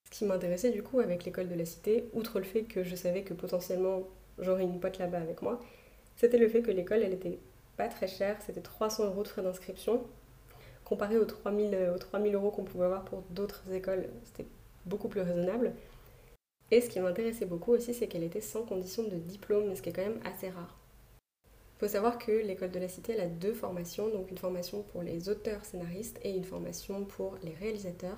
Ce 0.07 0.19
qui 0.19 0.25
m'intéressait 0.25 0.71
du 0.71 0.83
coup 0.83 1.01
avec 1.01 1.25
l'école 1.25 1.49
de 1.49 1.55
la 1.55 1.65
cité, 1.65 2.09
outre 2.13 2.39
le 2.39 2.45
fait 2.45 2.63
que 2.63 2.83
je 2.83 2.95
savais 2.95 3.23
que 3.23 3.35
potentiellement 3.35 4.05
j'aurais 4.39 4.63
une 4.63 4.81
pote 4.81 4.99
là-bas 4.99 5.19
avec 5.19 5.43
moi, 5.43 5.61
c'était 6.17 6.39
le 6.39 6.49
fait 6.49 6.63
que 6.63 6.71
l'école 6.71 7.03
elle 7.03 7.13
était 7.13 7.39
pas 7.77 7.89
très 7.89 8.07
chère, 8.07 8.41
c'était 8.41 8.61
300 8.61 9.07
euros 9.07 9.23
de 9.23 9.29
frais 9.29 9.43
d'inscription. 9.43 10.05
Comparé 10.85 11.19
aux 11.19 11.25
3000, 11.25 11.75
euh, 11.75 11.95
aux 11.95 11.99
3000 11.99 12.35
euros 12.35 12.51
qu'on 12.51 12.65
pouvait 12.65 12.85
avoir 12.85 13.05
pour 13.05 13.23
d'autres 13.31 13.71
écoles, 13.73 14.09
c'était 14.25 14.49
beaucoup 14.87 15.09
plus 15.09 15.21
raisonnable. 15.21 15.73
Et 16.71 16.81
ce 16.81 16.89
qui 16.89 17.01
m'intéressait 17.01 17.45
beaucoup 17.45 17.73
aussi, 17.73 17.93
c'est 17.93 18.07
qu'elle 18.07 18.23
était 18.23 18.41
sans 18.41 18.63
condition 18.63 19.03
de 19.05 19.17
diplôme, 19.17 19.75
ce 19.75 19.83
qui 19.83 19.91
est 19.91 19.93
quand 19.93 20.03
même 20.03 20.21
assez 20.25 20.49
rare. 20.49 20.79
Il 21.77 21.81
faut 21.81 21.89
savoir 21.89 22.19
que 22.19 22.33
l'école 22.33 22.71
de 22.71 22.79
la 22.79 22.89
Cité 22.89 23.13
elle 23.13 23.21
a 23.21 23.27
deux 23.27 23.53
formations, 23.53 24.09
donc 24.09 24.31
une 24.31 24.39
formation 24.39 24.83
pour 24.83 25.03
les 25.03 25.29
auteurs 25.29 25.65
scénaristes 25.65 26.19
et 26.23 26.31
une 26.31 26.45
formation 26.45 27.05
pour 27.05 27.37
les 27.43 27.53
réalisateurs. 27.53 28.17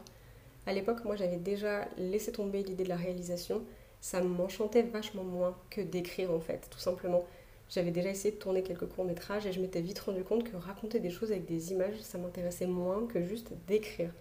À 0.69 0.75
l'époque, 0.75 1.03
moi 1.07 1.17
j'avais 1.17 1.39
déjà 1.39 1.89
laissé 1.97 2.31
tomber 2.31 2.63
l'idée 2.63 2.85
de 2.85 2.91
la 2.91 2.97
réalisation. 2.97 3.63
Ça 4.03 4.21
m'enchantait 4.21 4.83
vachement 4.83 5.25
moins 5.25 5.57
que 5.71 5.81
d'écrire 5.81 6.31
en 6.31 6.41
fait, 6.41 6.69
tout 6.71 6.79
simplement. 6.79 7.25
J'avais 7.71 7.91
déjà 7.91 8.11
essayé 8.11 8.35
de 8.35 8.39
tourner 8.39 8.63
quelques 8.63 8.87
courts-métrages 8.87 9.47
et 9.47 9.53
je 9.55 9.63
m'étais 9.63 9.81
vite 9.81 9.99
rendu 10.01 10.23
compte 10.25 10.45
que 10.45 10.55
raconter 10.59 11.01
des 11.01 11.09
choses 11.09 11.33
avec 11.33 11.47
des 11.47 11.73
images, 11.73 11.99
ça 12.03 12.19
m'intéressait 12.19 12.67
moins 12.67 13.07
que 13.07 13.23
juste 13.23 13.55
d'écrire. 13.67 14.13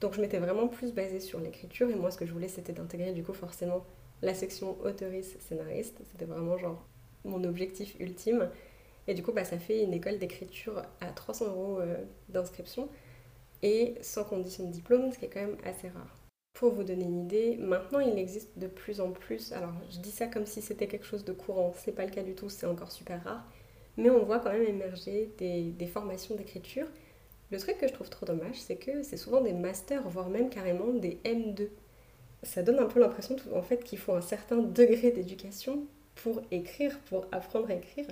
Donc 0.00 0.14
je 0.14 0.20
m'étais 0.20 0.40
vraiment 0.40 0.66
plus 0.66 0.92
basée 0.92 1.20
sur 1.20 1.38
l'écriture 1.38 1.88
et 1.88 1.94
moi 1.94 2.10
ce 2.10 2.18
que 2.18 2.26
je 2.26 2.32
voulais 2.32 2.48
c'était 2.48 2.72
d'intégrer 2.72 3.12
du 3.12 3.22
coup 3.22 3.32
forcément 3.32 3.86
la 4.20 4.34
section 4.34 4.76
auteuriste 4.82 5.40
scénariste. 5.42 6.00
C'était 6.10 6.24
vraiment 6.24 6.58
genre 6.58 6.84
mon 7.24 7.44
objectif 7.44 7.94
ultime. 8.00 8.50
Et 9.06 9.14
du 9.14 9.22
coup, 9.22 9.30
bah, 9.30 9.44
ça 9.44 9.58
fait 9.58 9.84
une 9.84 9.92
école 9.92 10.18
d'écriture 10.18 10.82
à 11.00 11.06
300 11.12 11.46
euros 11.50 11.78
euh, 11.78 11.98
d'inscription 12.30 12.88
et 13.64 13.94
sans 14.02 14.24
condition 14.24 14.64
de 14.66 14.70
diplôme, 14.70 15.10
ce 15.10 15.18
qui 15.18 15.24
est 15.24 15.28
quand 15.28 15.40
même 15.40 15.56
assez 15.64 15.88
rare. 15.88 16.18
Pour 16.52 16.72
vous 16.72 16.84
donner 16.84 17.06
une 17.06 17.24
idée, 17.24 17.56
maintenant 17.56 17.98
il 17.98 18.16
existe 18.16 18.56
de 18.58 18.68
plus 18.68 19.00
en 19.00 19.10
plus, 19.10 19.52
alors 19.52 19.72
je 19.90 19.98
dis 19.98 20.12
ça 20.12 20.28
comme 20.28 20.46
si 20.46 20.62
c'était 20.62 20.86
quelque 20.86 21.06
chose 21.06 21.24
de 21.24 21.32
courant, 21.32 21.72
c'est 21.74 21.92
pas 21.92 22.04
le 22.04 22.12
cas 22.12 22.22
du 22.22 22.34
tout, 22.34 22.48
c'est 22.48 22.66
encore 22.66 22.92
super 22.92 23.24
rare, 23.24 23.44
mais 23.96 24.10
on 24.10 24.22
voit 24.22 24.38
quand 24.38 24.52
même 24.52 24.68
émerger 24.68 25.32
des, 25.38 25.86
formations 25.86 26.36
d'écriture. 26.36 26.86
Le 27.50 27.58
truc 27.58 27.78
que 27.78 27.88
je 27.88 27.92
trouve 27.92 28.10
trop 28.10 28.26
dommage, 28.26 28.60
c'est 28.60 28.76
que 28.76 29.02
c'est 29.02 29.16
souvent 29.16 29.40
des 29.40 29.52
masters, 29.52 30.06
voire 30.08 30.28
même 30.28 30.50
carrément 30.50 30.92
des 30.92 31.18
M2. 31.24 31.68
Ça 32.42 32.62
donne 32.62 32.78
un 32.78 32.86
peu 32.86 33.00
l'impression 33.00 33.36
en 33.54 33.62
fait 33.62 33.82
qu'il 33.82 33.98
faut 33.98 34.12
un 34.12 34.20
certain 34.20 34.58
degré 34.58 35.10
d'éducation 35.10 35.86
pour 36.16 36.42
écrire, 36.50 36.98
pour 37.08 37.26
apprendre 37.32 37.70
à 37.70 37.74
écrire. 37.74 38.06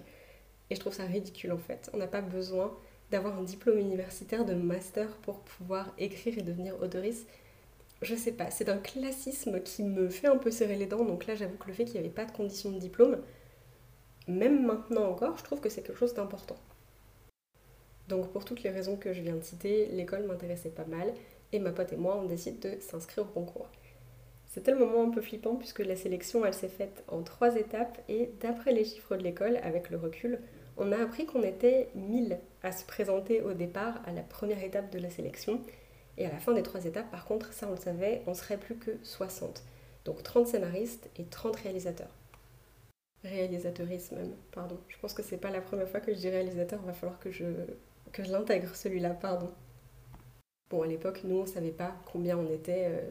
Et 0.71 0.75
je 0.75 0.81
trouve 0.81 0.95
ça 0.95 1.05
ridicule 1.05 1.53
en 1.53 1.59
fait. 1.59 1.91
On 1.93 1.99
n'a 1.99 2.07
pas 2.07 2.23
besoin 2.23 2.75
d'avoir 3.13 3.39
un 3.39 3.43
diplôme 3.43 3.79
universitaire 3.79 4.45
de 4.45 4.55
master 4.55 5.09
pour 5.19 5.41
pouvoir 5.41 5.93
écrire 5.99 6.39
et 6.39 6.43
devenir 6.43 6.81
auteuriste. 6.83 7.29
Je 8.01 8.17
sais 8.17 8.33
pas, 8.33 8.51
c'est 8.51 8.69
un 8.69 8.79
classisme 8.79 9.61
qui 9.63 9.85
me 9.85 10.09
fait 10.09 10.27
un 10.27 10.39
peu 10.39 10.51
serrer 10.51 10.77
les 10.77 10.87
dents. 10.87 11.05
Donc 11.05 11.27
là, 11.27 11.37
j'avoue 11.37 11.57
que 11.57 11.69
le 11.69 11.75
fait 11.75 11.85
qu'il 11.85 11.95
n'y 11.95 12.01
avait 12.01 12.09
pas 12.09 12.25
de 12.25 12.33
condition 12.33 12.73
de 12.73 12.79
diplôme, 12.79 13.19
même 14.27 14.65
maintenant 14.65 15.09
encore, 15.09 15.37
je 15.37 15.45
trouve 15.45 15.61
que 15.61 15.69
c'est 15.69 15.83
quelque 15.83 15.99
chose 15.99 16.15
d'important. 16.15 16.57
Donc 18.09 18.33
pour 18.33 18.45
toutes 18.45 18.63
les 18.63 18.71
raisons 18.71 18.97
que 18.97 19.13
je 19.13 19.21
viens 19.21 19.37
de 19.37 19.45
citer, 19.45 19.87
l'école 19.87 20.27
m'intéressait 20.27 20.71
pas 20.71 20.85
mal 20.85 21.13
et 21.53 21.59
ma 21.59 21.71
pote 21.71 21.93
et 21.93 21.97
moi, 21.97 22.17
on 22.17 22.27
décide 22.27 22.59
de 22.61 22.81
s'inscrire 22.81 23.25
au 23.25 23.29
concours. 23.29 23.69
C'était 24.47 24.73
le 24.73 24.79
moment 24.79 25.05
un 25.05 25.11
peu 25.11 25.21
flippant 25.21 25.57
puisque 25.57 25.81
la 25.81 25.97
sélection, 25.97 26.45
elle 26.45 26.55
s'est 26.55 26.69
faite 26.69 27.05
en 27.09 27.23
trois 27.23 27.57
étapes 27.57 27.99
et 28.09 28.31
d'après 28.41 28.73
les 28.73 28.85
chiffres 28.85 29.17
de 29.17 29.23
l'école, 29.23 29.59
avec 29.63 29.91
le 29.91 29.99
recul, 29.99 30.41
on 30.77 30.93
a 30.93 30.99
appris 30.99 31.27
qu'on 31.27 31.43
était 31.43 31.89
1000 31.95 32.39
à 32.63 32.73
se 32.73 32.85
présenter 32.85 33.43
au 33.43 33.53
départ 33.53 34.01
à 34.07 34.13
la 34.13 34.23
première 34.23 34.63
étape 34.63 34.91
de 34.91 34.99
la 34.99 35.11
sélection. 35.11 35.61
Et 36.19 36.27
à 36.27 36.33
la 36.33 36.39
fin 36.39 36.53
des 36.53 36.63
trois 36.63 36.85
étapes, 36.85 37.11
par 37.11 37.25
contre, 37.25 37.53
ça 37.53 37.67
on 37.69 37.73
le 37.73 37.77
savait, 37.77 38.23
on 38.27 38.35
serait 38.35 38.59
plus 38.59 38.77
que 38.77 38.99
60. 39.03 39.63
Donc 40.05 40.23
30 40.23 40.47
scénaristes 40.47 41.09
et 41.17 41.25
30 41.25 41.57
réalisateurs. 41.57 42.11
Réalisateurisme 43.25 44.17
même, 44.17 44.35
pardon. 44.51 44.79
Je 44.89 44.99
pense 44.99 45.15
que 45.15 45.23
c'est 45.23 45.37
pas 45.37 45.51
la 45.51 45.61
première 45.61 45.89
fois 45.89 46.01
que 46.01 46.13
je 46.13 46.19
dis 46.19 46.29
réalisateur, 46.29 46.81
il 46.83 46.87
va 46.87 46.93
falloir 46.93 47.19
que 47.19 47.31
je, 47.31 47.45
que 48.13 48.25
je 48.25 48.33
l'intègre 48.33 48.75
celui-là, 48.75 49.11
pardon. 49.11 49.51
Bon, 50.71 50.83
à 50.83 50.87
l'époque, 50.87 51.21
nous, 51.25 51.37
on 51.37 51.47
savait 51.47 51.71
pas 51.71 51.95
combien 52.11 52.37
on 52.37 52.51
était 52.51 52.87
euh, 52.89 53.11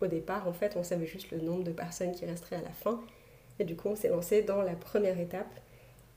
au 0.00 0.06
départ. 0.06 0.48
En 0.48 0.52
fait, 0.52 0.76
on 0.76 0.82
savait 0.82 1.06
juste 1.06 1.30
le 1.30 1.38
nombre 1.38 1.62
de 1.62 1.72
personnes 1.72 2.12
qui 2.12 2.24
resteraient 2.24 2.56
à 2.56 2.62
la 2.62 2.72
fin. 2.72 3.00
Et 3.58 3.64
du 3.64 3.76
coup, 3.76 3.88
on 3.88 3.96
s'est 3.96 4.08
lancé 4.08 4.42
dans 4.42 4.62
la 4.62 4.74
première 4.74 5.18
étape 5.20 5.54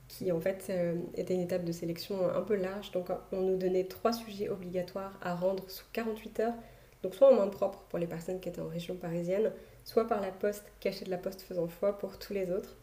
qui 0.08 0.30
en 0.32 0.40
fait 0.40 0.66
euh, 0.70 0.96
était 1.14 1.34
une 1.34 1.40
étape 1.40 1.64
de 1.64 1.72
sélection 1.72 2.28
un 2.28 2.42
peu 2.42 2.56
large. 2.56 2.92
Donc 2.92 3.08
on 3.32 3.40
nous 3.40 3.56
donnait 3.56 3.84
trois 3.84 4.12
sujets 4.12 4.48
obligatoires 4.48 5.18
à 5.22 5.34
rendre 5.34 5.68
sous 5.68 5.84
48 5.92 6.40
heures. 6.40 6.54
Donc 7.02 7.14
soit 7.14 7.32
en 7.32 7.36
main 7.36 7.48
propre 7.48 7.84
pour 7.88 7.98
les 7.98 8.06
personnes 8.06 8.40
qui 8.40 8.48
étaient 8.48 8.60
en 8.60 8.68
région 8.68 8.96
parisienne, 8.96 9.52
soit 9.84 10.06
par 10.06 10.20
la 10.20 10.30
poste, 10.30 10.64
cachée 10.80 11.04
de 11.04 11.10
la 11.10 11.18
poste 11.18 11.42
faisant 11.42 11.68
foi 11.68 11.98
pour 11.98 12.18
tous 12.18 12.32
les 12.32 12.50
autres. 12.50 12.76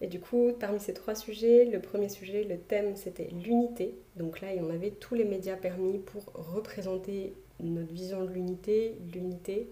Et 0.00 0.06
du 0.06 0.20
coup, 0.20 0.52
parmi 0.58 0.80
ces 0.80 0.92
trois 0.92 1.14
sujets, 1.14 1.64
le 1.64 1.80
premier 1.80 2.08
sujet, 2.08 2.44
le 2.44 2.58
thème, 2.58 2.96
c'était 2.96 3.28
l'unité. 3.44 3.94
Donc 4.16 4.40
là, 4.40 4.48
on 4.60 4.70
avait 4.70 4.90
tous 4.90 5.14
les 5.14 5.24
médias 5.24 5.56
permis 5.56 5.98
pour 5.98 6.24
représenter 6.34 7.34
notre 7.60 7.92
vision 7.92 8.24
de 8.24 8.30
l'unité, 8.30 8.98
l'unité, 9.12 9.68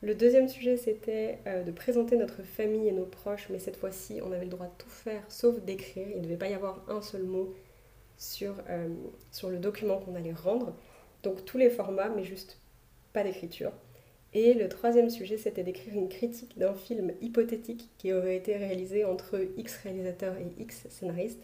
le 0.00 0.14
deuxième 0.14 0.48
sujet, 0.48 0.76
c'était 0.76 1.38
euh, 1.46 1.64
de 1.64 1.72
présenter 1.72 2.16
notre 2.16 2.42
famille 2.42 2.86
et 2.86 2.92
nos 2.92 3.04
proches, 3.04 3.48
mais 3.50 3.58
cette 3.58 3.76
fois-ci, 3.76 4.20
on 4.22 4.30
avait 4.30 4.44
le 4.44 4.50
droit 4.50 4.66
de 4.66 4.76
tout 4.78 4.88
faire 4.88 5.22
sauf 5.28 5.60
d'écrire. 5.60 6.06
Il 6.10 6.18
ne 6.18 6.22
devait 6.22 6.36
pas 6.36 6.48
y 6.48 6.54
avoir 6.54 6.84
un 6.88 7.02
seul 7.02 7.24
mot 7.24 7.52
sur, 8.16 8.54
euh, 8.68 8.88
sur 9.32 9.50
le 9.50 9.58
document 9.58 9.98
qu'on 9.98 10.14
allait 10.14 10.32
rendre. 10.32 10.74
Donc 11.24 11.44
tous 11.44 11.58
les 11.58 11.68
formats, 11.68 12.10
mais 12.10 12.22
juste 12.22 12.60
pas 13.12 13.24
d'écriture. 13.24 13.72
Et 14.34 14.54
le 14.54 14.68
troisième 14.68 15.10
sujet, 15.10 15.36
c'était 15.36 15.64
d'écrire 15.64 15.94
une 15.94 16.08
critique 16.08 16.56
d'un 16.58 16.74
film 16.74 17.12
hypothétique 17.20 17.90
qui 17.98 18.12
aurait 18.12 18.36
été 18.36 18.56
réalisé 18.56 19.04
entre 19.04 19.40
X 19.56 19.78
réalisateurs 19.82 20.36
et 20.36 20.62
X 20.62 20.86
scénaristes. 20.90 21.42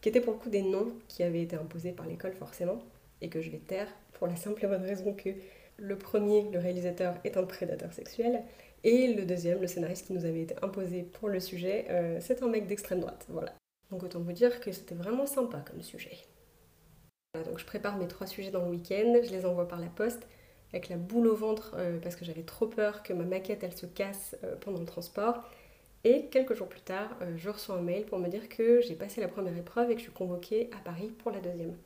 qui 0.00 0.08
étaient 0.08 0.20
pour 0.20 0.34
le 0.34 0.38
coup 0.38 0.48
des 0.48 0.62
noms 0.62 0.92
qui 1.08 1.22
avaient 1.22 1.42
été 1.42 1.56
imposés 1.56 1.92
par 1.92 2.06
l'école 2.06 2.32
forcément, 2.34 2.78
et 3.20 3.28
que 3.28 3.40
je 3.40 3.50
vais 3.50 3.58
taire 3.58 3.88
pour 4.14 4.26
la 4.26 4.36
simple 4.36 4.64
et 4.64 4.68
bonne 4.68 4.84
raison 4.84 5.12
que 5.14 5.30
le 5.80 5.96
premier, 5.96 6.48
le 6.50 6.58
réalisateur, 6.58 7.14
est 7.24 7.36
un 7.36 7.44
prédateur 7.44 7.92
sexuel, 7.92 8.42
et 8.84 9.12
le 9.12 9.24
deuxième, 9.24 9.60
le 9.60 9.66
scénariste 9.66 10.06
qui 10.06 10.12
nous 10.12 10.24
avait 10.24 10.42
été 10.42 10.54
imposé 10.62 11.02
pour 11.02 11.28
le 11.28 11.40
sujet, 11.40 11.86
euh, 11.90 12.18
c'est 12.20 12.42
un 12.42 12.48
mec 12.48 12.66
d'extrême 12.66 13.00
droite. 13.00 13.26
Voilà. 13.28 13.54
Donc 13.90 14.02
autant 14.02 14.20
vous 14.20 14.32
dire 14.32 14.60
que 14.60 14.72
c'était 14.72 14.94
vraiment 14.94 15.26
sympa 15.26 15.62
comme 15.68 15.82
sujet. 15.82 16.16
Voilà, 17.34 17.48
donc 17.48 17.58
je 17.58 17.64
prépare 17.64 17.96
mes 17.96 18.08
trois 18.08 18.26
sujets 18.26 18.50
dans 18.50 18.64
le 18.64 18.70
week-end, 18.70 19.14
je 19.22 19.30
les 19.30 19.44
envoie 19.44 19.68
par 19.68 19.80
la 19.80 19.88
poste 19.88 20.26
avec 20.72 20.88
la 20.88 20.96
boule 20.96 21.26
au 21.26 21.34
ventre 21.34 21.74
euh, 21.76 21.98
parce 22.00 22.16
que 22.16 22.24
j'avais 22.24 22.42
trop 22.42 22.66
peur 22.66 23.02
que 23.02 23.12
ma 23.12 23.24
maquette 23.24 23.64
elle 23.64 23.76
se 23.76 23.86
casse 23.86 24.36
euh, 24.44 24.56
pendant 24.56 24.80
le 24.80 24.86
transport. 24.86 25.42
Et 26.02 26.26
quelques 26.30 26.54
jours 26.54 26.68
plus 26.68 26.80
tard, 26.80 27.14
je 27.36 27.50
reçois 27.50 27.76
un 27.76 27.82
mail 27.82 28.06
pour 28.06 28.18
me 28.18 28.28
dire 28.28 28.48
que 28.48 28.80
j'ai 28.80 28.94
passé 28.94 29.20
la 29.20 29.28
première 29.28 29.54
épreuve 29.54 29.90
et 29.90 29.94
que 29.94 29.98
je 29.98 30.04
suis 30.04 30.12
convoquée 30.12 30.70
à 30.72 30.82
Paris 30.82 31.12
pour 31.18 31.30
la 31.30 31.40
deuxième. 31.40 31.76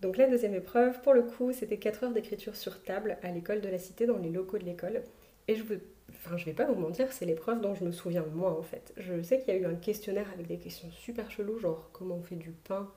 Donc 0.00 0.16
la 0.16 0.28
deuxième 0.28 0.54
épreuve, 0.54 1.00
pour 1.02 1.14
le 1.14 1.22
coup, 1.22 1.52
c'était 1.52 1.78
4 1.78 2.04
heures 2.04 2.12
d'écriture 2.12 2.54
sur 2.56 2.82
table 2.82 3.18
à 3.22 3.30
l'école 3.30 3.60
de 3.60 3.68
la 3.68 3.78
cité, 3.78 4.06
dans 4.06 4.18
les 4.18 4.30
locaux 4.30 4.58
de 4.58 4.64
l'école. 4.64 5.02
Et 5.48 5.56
je 5.56 5.62
veux 5.62 5.80
Enfin, 6.10 6.36
vais 6.36 6.52
pas 6.52 6.66
vous 6.66 6.80
mentir, 6.80 7.12
c'est 7.12 7.24
l'épreuve 7.24 7.60
dont 7.60 7.74
je 7.74 7.84
me 7.84 7.92
souviens 7.92 8.24
moins 8.34 8.52
en 8.52 8.62
fait. 8.62 8.92
Je 8.96 9.22
sais 9.22 9.38
qu'il 9.40 9.48
y 9.54 9.56
a 9.56 9.60
eu 9.60 9.66
un 9.66 9.74
questionnaire 9.74 10.28
avec 10.32 10.46
des 10.46 10.58
questions 10.58 10.90
super 10.90 11.30
cheloues, 11.30 11.58
genre 11.58 11.90
comment 11.92 12.16
on 12.16 12.22
fait 12.22 12.36
du 12.36 12.50
pain, 12.50 12.90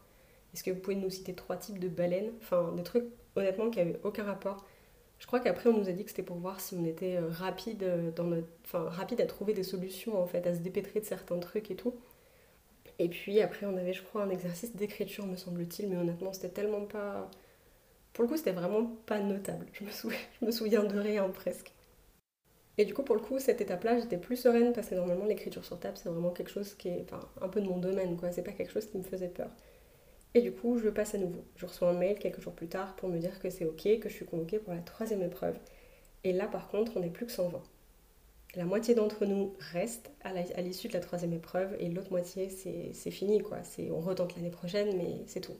est-ce 0.53 0.63
que 0.63 0.71
vous 0.71 0.79
pouvez 0.79 0.95
nous 0.95 1.09
citer 1.09 1.33
trois 1.33 1.57
types 1.57 1.79
de 1.79 1.87
baleines? 1.87 2.31
Enfin, 2.41 2.73
des 2.75 2.83
trucs 2.83 3.05
honnêtement 3.35 3.69
qui 3.69 3.79
n'avaient 3.79 3.99
aucun 4.03 4.23
rapport. 4.23 4.65
Je 5.19 5.27
crois 5.27 5.39
qu'après 5.39 5.69
on 5.69 5.77
nous 5.77 5.89
a 5.89 5.91
dit 5.91 6.03
que 6.03 6.09
c'était 6.09 6.23
pour 6.23 6.37
voir 6.37 6.59
si 6.59 6.75
on 6.75 6.85
était 6.85 7.17
euh, 7.17 7.29
rapide, 7.29 7.83
euh, 7.83 8.11
dans 8.11 8.23
notre... 8.23 8.47
enfin, 8.65 8.89
rapide 8.89 9.21
à 9.21 9.25
trouver 9.25 9.53
des 9.53 9.63
solutions 9.63 10.17
en 10.21 10.25
fait, 10.25 10.47
à 10.47 10.53
se 10.55 10.59
dépêtrer 10.59 11.01
de 11.01 11.05
certains 11.05 11.39
trucs 11.39 11.71
et 11.71 11.75
tout. 11.75 11.93
Et 12.99 13.09
puis 13.09 13.41
après 13.41 13.65
on 13.65 13.77
avait 13.77 13.93
je 13.93 14.03
crois 14.03 14.23
un 14.23 14.29
exercice 14.29 14.75
d'écriture 14.75 15.25
me 15.25 15.35
semble-t-il, 15.35 15.89
mais 15.89 15.97
honnêtement 15.97 16.33
c'était 16.33 16.49
tellement 16.49 16.85
pas... 16.85 17.31
Pour 18.13 18.23
le 18.23 18.29
coup 18.29 18.37
c'était 18.37 18.51
vraiment 18.51 18.85
pas 19.05 19.19
notable. 19.19 19.65
Je 19.73 20.45
me, 20.45 20.51
souviens, 20.51 20.83
de 20.83 20.99
rien 20.99 21.27
presque. 21.29 21.73
Et 22.77 22.85
du 22.85 22.93
coup, 22.93 23.03
pour 23.03 23.15
le 23.15 23.21
coup, 23.21 23.39
cette 23.39 23.59
étape-là, 23.59 23.99
j'étais 23.99 24.17
plus 24.17 24.37
sereine 24.37 24.71
parce 24.71 24.87
que 24.87 24.95
normalement, 24.95 25.25
l'écriture 25.25 25.65
sur 25.65 25.77
table, 25.79 25.97
c'est 25.97 26.07
vraiment 26.07 26.31
quelque 26.31 26.49
chose 26.49 26.75
qui 26.75 26.87
est 26.87 27.05
enfin, 27.11 27.19
un 27.41 27.49
peu 27.49 27.59
de 27.59 27.67
mon 27.67 27.77
domaine, 27.77 28.15
quoi. 28.15 28.31
C'est 28.31 28.41
pas 28.41 28.53
quelque 28.53 28.71
chose 28.71 28.85
qui 28.85 28.97
me 28.97 29.03
faisait 29.03 29.27
peur. 29.27 29.49
Et 30.33 30.41
du 30.41 30.53
coup, 30.53 30.77
je 30.77 30.87
passe 30.89 31.13
à 31.15 31.17
nouveau. 31.17 31.43
Je 31.57 31.65
reçois 31.65 31.89
un 31.89 31.93
mail 31.93 32.17
quelques 32.17 32.39
jours 32.39 32.53
plus 32.53 32.69
tard 32.69 32.95
pour 32.95 33.09
me 33.09 33.17
dire 33.19 33.39
que 33.39 33.49
c'est 33.49 33.65
ok, 33.65 33.99
que 33.99 34.07
je 34.07 34.13
suis 34.13 34.25
convoquée 34.25 34.59
pour 34.59 34.73
la 34.73 34.79
troisième 34.79 35.21
épreuve. 35.23 35.57
Et 36.23 36.31
là, 36.31 36.47
par 36.47 36.69
contre, 36.69 36.95
on 36.95 37.01
n'est 37.01 37.09
plus 37.09 37.25
que 37.25 37.31
120. 37.33 37.61
La 38.55 38.65
moitié 38.65 38.95
d'entre 38.95 39.25
nous 39.25 39.55
reste 39.71 40.11
à 40.23 40.61
l'issue 40.61 40.87
de 40.87 40.93
la 40.93 40.99
troisième 40.99 41.33
épreuve 41.33 41.75
et 41.79 41.87
l'autre 41.87 42.09
moitié, 42.09 42.49
c'est 42.49 43.11
fini, 43.11 43.41
quoi. 43.41 43.59
On 43.91 43.99
retente 43.99 44.35
l'année 44.35 44.49
prochaine, 44.49 44.97
mais 44.97 45.23
c'est 45.27 45.41
tout. 45.41 45.57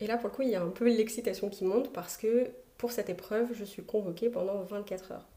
Et 0.00 0.06
là, 0.06 0.16
pour 0.16 0.30
le 0.30 0.34
coup, 0.34 0.42
il 0.42 0.48
y 0.48 0.54
a 0.54 0.62
un 0.62 0.70
peu 0.70 0.88
l'excitation 0.88 1.50
qui 1.50 1.64
monte 1.64 1.92
parce 1.92 2.16
que 2.16 2.50
pour 2.78 2.92
cette 2.92 3.10
épreuve, 3.10 3.52
je 3.52 3.64
suis 3.64 3.84
convoquée 3.84 4.30
pendant 4.30 4.62
24 4.62 5.12
heures. 5.12 5.28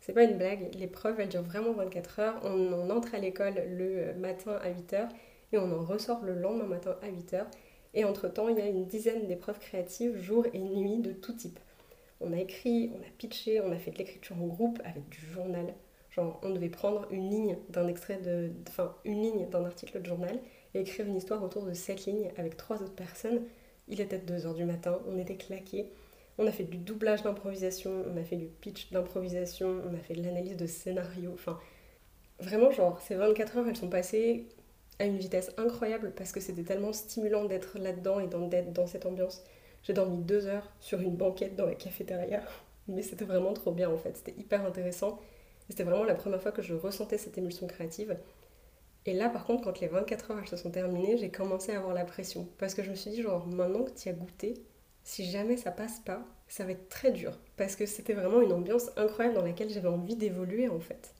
C'est 0.00 0.12
pas 0.12 0.22
une 0.22 0.38
blague, 0.38 0.74
l'épreuve 0.74 1.20
elle 1.20 1.28
dure 1.28 1.42
vraiment 1.42 1.72
24 1.72 2.18
heures. 2.20 2.40
On, 2.44 2.90
entre 2.90 3.14
à 3.14 3.18
l'école 3.18 3.54
le 3.68 4.14
matin 4.14 4.58
à 4.62 4.70
8h 4.70 5.08
et 5.52 5.58
on 5.58 5.72
en 5.72 5.84
ressort 5.84 6.22
le 6.22 6.34
lendemain 6.34 6.66
matin 6.66 6.96
à 7.02 7.08
8h. 7.08 7.46
Et 7.94 8.04
entre-temps, 8.04 8.48
il 8.48 8.58
y 8.58 8.60
a 8.60 8.66
une 8.66 8.86
dizaine 8.86 9.26
d'épreuves 9.26 9.58
créatives, 9.58 10.16
jour 10.20 10.46
et 10.52 10.58
nuit, 10.58 10.98
de 10.98 11.12
tout 11.12 11.32
type. 11.32 11.58
On 12.22 12.32
a 12.32 12.38
écrit, 12.38 12.90
on 12.94 13.00
a 13.00 13.10
pitché, 13.18 13.60
on 13.60 13.72
a 13.72 13.78
fait 13.78 13.90
de 13.90 13.98
l'écriture 13.98 14.36
en 14.40 14.46
groupe 14.46 14.80
avec 14.84 15.08
du 15.08 15.20
journal. 15.32 15.74
Genre, 16.10 16.38
on 16.42 16.50
devait 16.50 16.68
prendre 16.68 17.06
une 17.10 17.30
ligne 17.30 17.56
d'un 17.70 17.88
extrait 17.88 18.18
de. 18.18 18.50
Enfin, 18.68 18.94
une 19.04 19.22
ligne 19.22 19.48
d'un 19.48 19.64
article 19.64 20.00
de 20.00 20.06
journal 20.06 20.38
et 20.74 20.80
écrire 20.80 21.06
une 21.06 21.16
histoire 21.16 21.42
autour 21.42 21.64
de 21.64 21.72
cette 21.72 22.04
ligne 22.06 22.30
avec 22.36 22.56
trois 22.56 22.82
autres 22.82 22.94
personnes. 22.94 23.42
Il 23.88 24.00
était 24.00 24.18
2h 24.18 24.54
du 24.54 24.64
matin, 24.64 25.00
on 25.08 25.18
était 25.18 25.36
claqués. 25.36 25.90
On 26.38 26.46
a 26.46 26.52
fait 26.52 26.64
du 26.64 26.78
doublage 26.78 27.22
d'improvisation, 27.22 28.04
on 28.10 28.16
a 28.16 28.24
fait 28.24 28.36
du 28.36 28.46
pitch 28.46 28.90
d'improvisation, 28.90 29.82
on 29.90 29.94
a 29.94 29.98
fait 29.98 30.14
de 30.14 30.22
l'analyse 30.22 30.56
de 30.56 30.66
scénario. 30.66 31.32
Enfin, 31.34 31.58
vraiment, 32.38 32.70
genre, 32.70 33.00
ces 33.00 33.14
24 33.14 33.58
heures, 33.58 33.68
elles 33.68 33.76
sont 33.76 33.90
passées 33.90 34.46
à 34.98 35.04
une 35.04 35.18
vitesse 35.18 35.50
incroyable 35.56 36.12
parce 36.16 36.32
que 36.32 36.40
c'était 36.40 36.62
tellement 36.62 36.92
stimulant 36.92 37.44
d'être 37.44 37.78
là-dedans 37.78 38.20
et 38.20 38.28
d'être 38.28 38.72
dans 38.72 38.86
cette 38.86 39.06
ambiance. 39.06 39.42
J'ai 39.82 39.92
dormi 39.92 40.18
deux 40.18 40.46
heures 40.46 40.70
sur 40.80 41.00
une 41.00 41.16
banquette 41.16 41.56
dans 41.56 41.66
la 41.66 41.74
cafétéria, 41.74 42.42
mais 42.88 43.02
c'était 43.02 43.24
vraiment 43.24 43.52
trop 43.52 43.72
bien 43.72 43.90
en 43.90 43.96
fait. 43.96 44.16
C'était 44.16 44.38
hyper 44.38 44.64
intéressant. 44.64 45.20
C'était 45.68 45.84
vraiment 45.84 46.04
la 46.04 46.14
première 46.14 46.40
fois 46.40 46.52
que 46.52 46.62
je 46.62 46.74
ressentais 46.74 47.18
cette 47.18 47.38
émulsion 47.38 47.66
créative. 47.66 48.16
Et 49.06 49.14
là, 49.14 49.28
par 49.28 49.44
contre, 49.44 49.64
quand 49.64 49.80
les 49.80 49.88
24 49.88 50.30
heures 50.30 50.48
se 50.48 50.56
sont 50.56 50.70
terminées, 50.70 51.16
j'ai 51.18 51.30
commencé 51.30 51.72
à 51.72 51.78
avoir 51.78 51.94
la 51.94 52.04
pression. 52.04 52.48
Parce 52.58 52.74
que 52.74 52.82
je 52.82 52.90
me 52.90 52.94
suis 52.94 53.10
dit, 53.10 53.22
genre, 53.22 53.46
maintenant 53.48 53.82
que 53.84 53.90
tu 53.90 54.08
as 54.08 54.12
goûté, 54.12 54.54
si 55.02 55.24
jamais 55.24 55.56
ça 55.56 55.72
passe 55.72 56.00
pas, 56.00 56.22
ça 56.46 56.64
va 56.64 56.72
être 56.72 56.88
très 56.88 57.10
dur. 57.10 57.38
Parce 57.56 57.74
que 57.76 57.86
c'était 57.86 58.12
vraiment 58.12 58.40
une 58.40 58.52
ambiance 58.52 58.90
incroyable 58.96 59.36
dans 59.36 59.44
laquelle 59.44 59.70
j'avais 59.70 59.88
envie 59.88 60.16
d'évoluer 60.16 60.68
en 60.68 60.80
fait. 60.80 61.14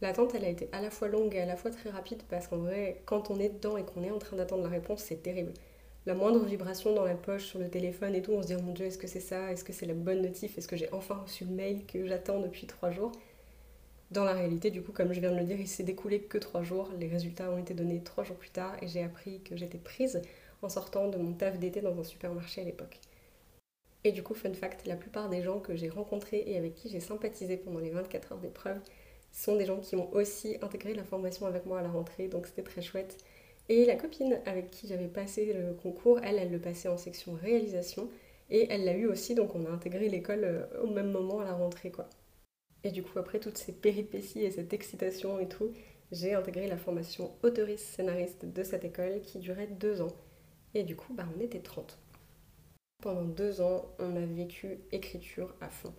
L'attente, 0.00 0.34
elle 0.34 0.44
a 0.44 0.48
été 0.48 0.68
à 0.72 0.82
la 0.82 0.90
fois 0.90 1.08
longue 1.08 1.34
et 1.34 1.40
à 1.40 1.46
la 1.46 1.56
fois 1.56 1.70
très 1.70 1.90
rapide 1.90 2.22
parce 2.28 2.48
qu'en 2.48 2.58
vrai, 2.58 3.02
quand 3.06 3.30
on 3.30 3.38
est 3.38 3.48
dedans 3.48 3.76
et 3.76 3.84
qu'on 3.84 4.02
est 4.02 4.10
en 4.10 4.18
train 4.18 4.36
d'attendre 4.36 4.64
la 4.64 4.68
réponse, 4.68 5.02
c'est 5.02 5.22
terrible. 5.22 5.52
La 6.06 6.14
moindre 6.14 6.44
vibration 6.44 6.94
dans 6.94 7.04
la 7.04 7.16
poche, 7.16 7.46
sur 7.46 7.58
le 7.58 7.68
téléphone 7.68 8.14
et 8.14 8.22
tout, 8.22 8.30
on 8.32 8.40
se 8.40 8.46
dit 8.46 8.54
oh 8.56 8.62
mon 8.62 8.72
dieu, 8.72 8.86
est-ce 8.86 8.96
que 8.96 9.08
c'est 9.08 9.18
ça? 9.20 9.50
Est-ce 9.50 9.64
que 9.64 9.72
c'est 9.72 9.86
la 9.86 9.94
bonne 9.94 10.22
notif? 10.22 10.56
Est-ce 10.56 10.68
que 10.68 10.76
j'ai 10.76 10.88
enfin 10.92 11.16
reçu 11.16 11.44
le 11.44 11.50
mail 11.50 11.84
que 11.84 12.06
j'attends 12.06 12.38
depuis 12.38 12.68
trois 12.68 12.92
jours? 12.92 13.10
Dans 14.12 14.22
la 14.24 14.32
réalité, 14.34 14.70
du 14.70 14.82
coup, 14.82 14.92
comme 14.92 15.12
je 15.12 15.18
viens 15.18 15.32
de 15.32 15.36
le 15.36 15.44
dire, 15.44 15.58
il 15.58 15.66
s'est 15.66 15.82
découlé 15.82 16.20
que 16.20 16.38
trois 16.38 16.62
jours. 16.62 16.90
Les 16.98 17.08
résultats 17.08 17.50
ont 17.50 17.58
été 17.58 17.74
donnés 17.74 18.02
trois 18.04 18.22
jours 18.22 18.36
plus 18.36 18.50
tard 18.50 18.76
et 18.80 18.86
j'ai 18.86 19.02
appris 19.02 19.40
que 19.42 19.56
j'étais 19.56 19.78
prise 19.78 20.22
en 20.62 20.68
sortant 20.68 21.08
de 21.08 21.18
mon 21.18 21.32
taf 21.32 21.58
d'été 21.58 21.80
dans 21.80 21.98
un 21.98 22.04
supermarché 22.04 22.60
à 22.60 22.64
l'époque. 22.64 23.00
Et 24.04 24.12
du 24.12 24.22
coup, 24.22 24.34
fun 24.34 24.54
fact, 24.54 24.86
la 24.86 24.94
plupart 24.94 25.28
des 25.28 25.42
gens 25.42 25.58
que 25.58 25.74
j'ai 25.74 25.88
rencontrés 25.88 26.44
et 26.46 26.56
avec 26.56 26.76
qui 26.76 26.88
j'ai 26.88 27.00
sympathisé 27.00 27.56
pendant 27.56 27.80
les 27.80 27.90
24 27.90 28.32
heures 28.32 28.38
d'épreuve 28.38 28.78
sont 29.32 29.56
des 29.56 29.66
gens 29.66 29.80
qui 29.80 29.96
ont 29.96 30.12
aussi 30.14 30.56
intégré 30.62 30.94
la 30.94 31.02
formation 31.02 31.46
avec 31.46 31.66
moi 31.66 31.80
à 31.80 31.82
la 31.82 31.90
rentrée, 31.90 32.28
donc 32.28 32.46
c'était 32.46 32.62
très 32.62 32.82
chouette. 32.82 33.18
Et 33.68 33.84
la 33.84 33.96
copine 33.96 34.40
avec 34.46 34.70
qui 34.70 34.86
j'avais 34.86 35.08
passé 35.08 35.52
le 35.52 35.74
concours, 35.74 36.20
elle, 36.22 36.38
elle 36.38 36.52
le 36.52 36.60
passait 36.60 36.88
en 36.88 36.96
section 36.96 37.34
réalisation, 37.34 38.08
et 38.50 38.66
elle 38.70 38.84
l'a 38.84 38.96
eu 38.96 39.06
aussi, 39.06 39.34
donc 39.34 39.54
on 39.54 39.64
a 39.66 39.70
intégré 39.70 40.08
l'école 40.08 40.44
euh, 40.44 40.82
au 40.82 40.86
même 40.86 41.10
moment 41.10 41.40
à 41.40 41.44
la 41.44 41.52
rentrée, 41.52 41.90
quoi. 41.90 42.08
Et 42.84 42.92
du 42.92 43.02
coup, 43.02 43.18
après 43.18 43.40
toutes 43.40 43.58
ces 43.58 43.72
péripéties 43.72 44.44
et 44.44 44.50
cette 44.52 44.72
excitation 44.72 45.40
et 45.40 45.48
tout, 45.48 45.72
j'ai 46.12 46.34
intégré 46.34 46.68
la 46.68 46.76
formation 46.76 47.32
autoriste-scénariste 47.42 48.44
de 48.44 48.62
cette 48.62 48.84
école 48.84 49.22
qui 49.22 49.40
durait 49.40 49.66
deux 49.66 50.02
ans. 50.02 50.14
Et 50.74 50.84
du 50.84 50.94
coup, 50.94 51.12
bah, 51.12 51.26
on 51.36 51.40
était 51.40 51.58
30. 51.58 51.98
Pendant 53.02 53.24
deux 53.24 53.60
ans, 53.60 53.86
on 53.98 54.14
a 54.14 54.24
vécu 54.24 54.78
écriture 54.92 55.54
à 55.60 55.68
fond. 55.68 55.92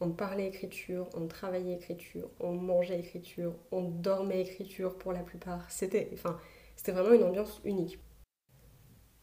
On 0.00 0.10
parlait 0.10 0.48
écriture, 0.48 1.10
on 1.14 1.26
travaillait 1.26 1.74
écriture, 1.74 2.30
on 2.40 2.52
mangeait 2.52 2.98
écriture, 2.98 3.54
on 3.70 3.82
dormait 3.82 4.40
écriture 4.40 4.96
pour 4.96 5.12
la 5.12 5.20
plupart. 5.20 5.70
C'était 5.70 6.08
enfin, 6.14 6.40
c'était 6.80 6.92
vraiment 6.92 7.12
une 7.14 7.24
ambiance 7.24 7.60
unique. 7.64 7.98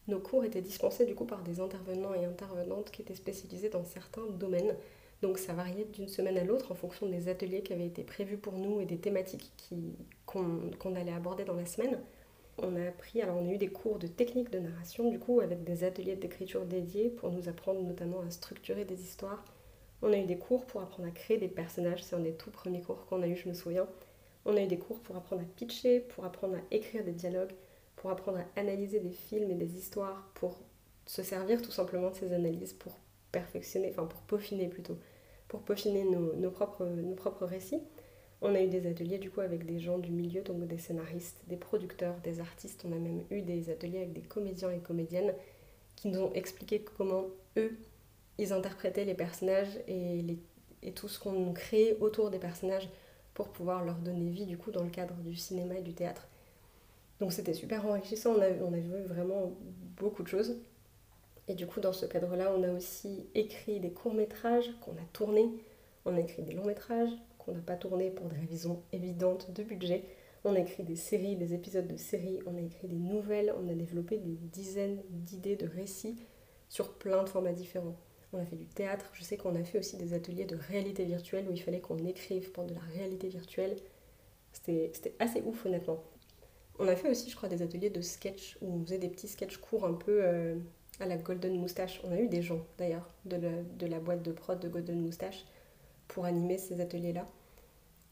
Nos 0.06 0.20
cours 0.20 0.44
étaient 0.44 0.62
dispensés 0.62 1.06
du 1.06 1.16
coup 1.16 1.24
par 1.24 1.42
des 1.42 1.58
intervenants 1.58 2.14
et 2.14 2.24
intervenantes 2.24 2.92
qui 2.92 3.02
étaient 3.02 3.16
spécialisés 3.16 3.68
dans 3.68 3.84
certains 3.84 4.26
domaines. 4.38 4.76
Donc 5.22 5.38
ça 5.38 5.54
variait 5.54 5.84
d'une 5.86 6.06
semaine 6.06 6.38
à 6.38 6.44
l'autre 6.44 6.70
en 6.70 6.76
fonction 6.76 7.08
des 7.08 7.28
ateliers 7.28 7.64
qui 7.64 7.72
avaient 7.72 7.88
été 7.88 8.04
prévus 8.04 8.36
pour 8.36 8.52
nous 8.52 8.80
et 8.80 8.86
des 8.86 8.98
thématiques 8.98 9.52
qu'on 10.24 10.94
allait 10.94 11.12
aborder 11.12 11.44
dans 11.44 11.54
la 11.54 11.66
semaine 11.66 11.98
on 12.60 12.76
a 12.76 12.88
appris, 12.88 13.22
alors 13.22 13.36
on 13.36 13.48
a 13.48 13.52
eu 13.52 13.58
des 13.58 13.68
cours 13.68 13.98
de 13.98 14.06
technique 14.06 14.50
de 14.50 14.58
narration, 14.58 15.10
du 15.10 15.18
coup, 15.18 15.40
avec 15.40 15.64
des 15.64 15.84
ateliers 15.84 16.16
d'écriture 16.16 16.64
dédiés 16.64 17.08
pour 17.08 17.30
nous 17.30 17.48
apprendre 17.48 17.82
notamment 17.82 18.20
à 18.20 18.30
structurer 18.30 18.84
des 18.84 19.00
histoires. 19.02 19.44
On 20.02 20.12
a 20.12 20.16
eu 20.16 20.26
des 20.26 20.38
cours 20.38 20.64
pour 20.66 20.80
apprendre 20.80 21.08
à 21.08 21.12
créer 21.12 21.38
des 21.38 21.48
personnages, 21.48 22.02
c'est 22.02 22.16
un 22.16 22.20
des 22.20 22.34
tout 22.34 22.50
premiers 22.50 22.82
cours 22.82 23.06
qu'on 23.06 23.22
a 23.22 23.28
eu, 23.28 23.36
je 23.36 23.48
me 23.48 23.54
souviens. 23.54 23.88
On 24.48 24.56
a 24.56 24.62
eu 24.62 24.66
des 24.66 24.78
cours 24.78 24.98
pour 25.00 25.14
apprendre 25.14 25.42
à 25.42 25.44
pitcher, 25.44 26.00
pour 26.00 26.24
apprendre 26.24 26.56
à 26.56 26.60
écrire 26.70 27.04
des 27.04 27.12
dialogues, 27.12 27.52
pour 27.96 28.10
apprendre 28.10 28.38
à 28.38 28.60
analyser 28.60 28.98
des 28.98 29.10
films 29.10 29.50
et 29.50 29.54
des 29.54 29.76
histoires, 29.76 30.26
pour 30.32 30.58
se 31.04 31.22
servir 31.22 31.60
tout 31.60 31.70
simplement 31.70 32.10
de 32.10 32.16
ces 32.16 32.32
analyses 32.32 32.72
pour 32.72 32.98
perfectionner, 33.30 33.90
enfin 33.90 34.06
pour 34.06 34.22
peaufiner 34.22 34.68
plutôt, 34.68 34.96
pour 35.48 35.60
peaufiner 35.60 36.02
nos, 36.04 36.50
propres, 36.50 37.44
récits. 37.44 37.82
On 38.40 38.54
a 38.54 38.62
eu 38.62 38.68
des 38.68 38.86
ateliers 38.86 39.18
du 39.18 39.30
coup 39.30 39.42
avec 39.42 39.66
des 39.66 39.80
gens 39.80 39.98
du 39.98 40.10
milieu, 40.10 40.40
donc 40.40 40.66
des 40.66 40.78
scénaristes, 40.78 41.42
des 41.46 41.56
producteurs, 41.58 42.16
des 42.24 42.40
artistes. 42.40 42.86
On 42.88 42.92
a 42.92 42.98
même 42.98 43.24
eu 43.30 43.42
des 43.42 43.68
ateliers 43.68 43.98
avec 43.98 44.14
des 44.14 44.22
comédiens 44.22 44.70
et 44.70 44.78
comédiennes 44.78 45.34
qui 45.94 46.08
nous 46.08 46.20
ont 46.20 46.32
expliqué 46.32 46.82
comment 46.96 47.26
eux, 47.58 47.76
ils 48.38 48.54
interprétaient 48.54 49.04
les 49.04 49.14
personnages 49.14 49.78
et, 49.88 50.24
et 50.82 50.92
tout 50.92 51.08
ce 51.08 51.18
qu'on 51.18 51.52
créait 51.52 51.98
autour 52.00 52.30
des 52.30 52.38
personnages 52.38 52.88
pour 53.38 53.50
pouvoir 53.50 53.84
leur 53.84 53.94
donner 53.98 54.30
vie 54.30 54.46
du 54.46 54.58
coup 54.58 54.72
dans 54.72 54.82
le 54.82 54.90
cadre 54.90 55.14
du 55.14 55.36
cinéma 55.36 55.76
et 55.76 55.82
du 55.82 55.94
théâtre. 55.94 56.26
Donc 57.20 57.32
c'était 57.32 57.54
super 57.54 57.86
enrichissant, 57.86 58.34
on 58.34 58.42
a, 58.42 58.48
vu 58.50 59.02
vraiment 59.04 59.52
beaucoup 59.96 60.24
de 60.24 60.28
choses. 60.28 60.56
Et 61.46 61.54
du 61.54 61.64
coup 61.64 61.78
dans 61.78 61.92
ce 61.92 62.04
cadre-là, 62.04 62.52
on 62.52 62.64
a 62.64 62.72
aussi 62.72 63.28
écrit 63.36 63.78
des 63.78 63.92
courts-métrages 63.92 64.74
qu'on 64.80 64.90
a 64.90 65.06
tournés, 65.12 65.48
on 66.04 66.16
a 66.16 66.20
écrit 66.20 66.42
des 66.42 66.52
longs-métrages, 66.52 67.12
on 67.46 67.52
n'a 67.52 67.60
pas 67.60 67.76
tourné 67.76 68.10
pour 68.10 68.26
des 68.26 68.44
raisons 68.50 68.82
évidentes 68.92 69.52
de 69.52 69.62
budget. 69.62 70.02
On 70.42 70.56
a 70.56 70.58
écrit 70.58 70.82
des 70.82 70.96
séries, 70.96 71.36
des 71.36 71.54
épisodes 71.54 71.86
de 71.86 71.96
séries, 71.96 72.40
on 72.44 72.56
a 72.56 72.60
écrit 72.60 72.88
des 72.88 72.98
nouvelles, 72.98 73.54
on 73.56 73.68
a 73.68 73.74
développé 73.74 74.18
des 74.18 74.34
dizaines 74.34 75.00
d'idées 75.10 75.56
de 75.56 75.68
récits 75.68 76.18
sur 76.68 76.94
plein 76.94 77.22
de 77.22 77.28
formats 77.28 77.52
différents. 77.52 77.96
On 78.32 78.38
a 78.38 78.44
fait 78.44 78.56
du 78.56 78.66
théâtre, 78.66 79.10
je 79.14 79.22
sais 79.22 79.36
qu'on 79.36 79.54
a 79.54 79.64
fait 79.64 79.78
aussi 79.78 79.96
des 79.96 80.12
ateliers 80.12 80.44
de 80.44 80.56
réalité 80.56 81.04
virtuelle 81.04 81.46
où 81.48 81.52
il 81.52 81.62
fallait 81.62 81.80
qu'on 81.80 81.98
écrive 82.04 82.50
pour 82.52 82.64
de 82.64 82.74
la 82.74 82.80
réalité 82.80 83.28
virtuelle. 83.28 83.76
C'était 84.52 85.14
assez 85.18 85.42
ouf 85.42 85.64
honnêtement. 85.64 86.02
On 86.78 86.86
a 86.88 86.94
fait 86.94 87.10
aussi, 87.10 87.30
je 87.30 87.36
crois, 87.36 87.48
des 87.48 87.62
ateliers 87.62 87.90
de 87.90 88.00
sketch 88.00 88.58
où 88.60 88.74
on 88.74 88.84
faisait 88.84 88.98
des 88.98 89.08
petits 89.08 89.28
sketchs 89.28 89.56
courts 89.56 89.86
un 89.86 89.94
peu 89.94 90.20
euh, 90.22 90.56
à 91.00 91.06
la 91.06 91.16
Golden 91.16 91.58
Moustache. 91.58 92.00
On 92.04 92.12
a 92.12 92.18
eu 92.18 92.28
des 92.28 92.42
gens 92.42 92.64
d'ailleurs 92.76 93.08
de, 93.24 93.86
la 93.86 93.98
boîte 93.98 94.22
de 94.22 94.32
prod 94.32 94.60
de 94.60 94.68
Golden 94.68 95.00
Moustache 95.00 95.44
pour 96.06 96.24
animer 96.24 96.58
ces 96.58 96.80
ateliers-là. 96.80 97.26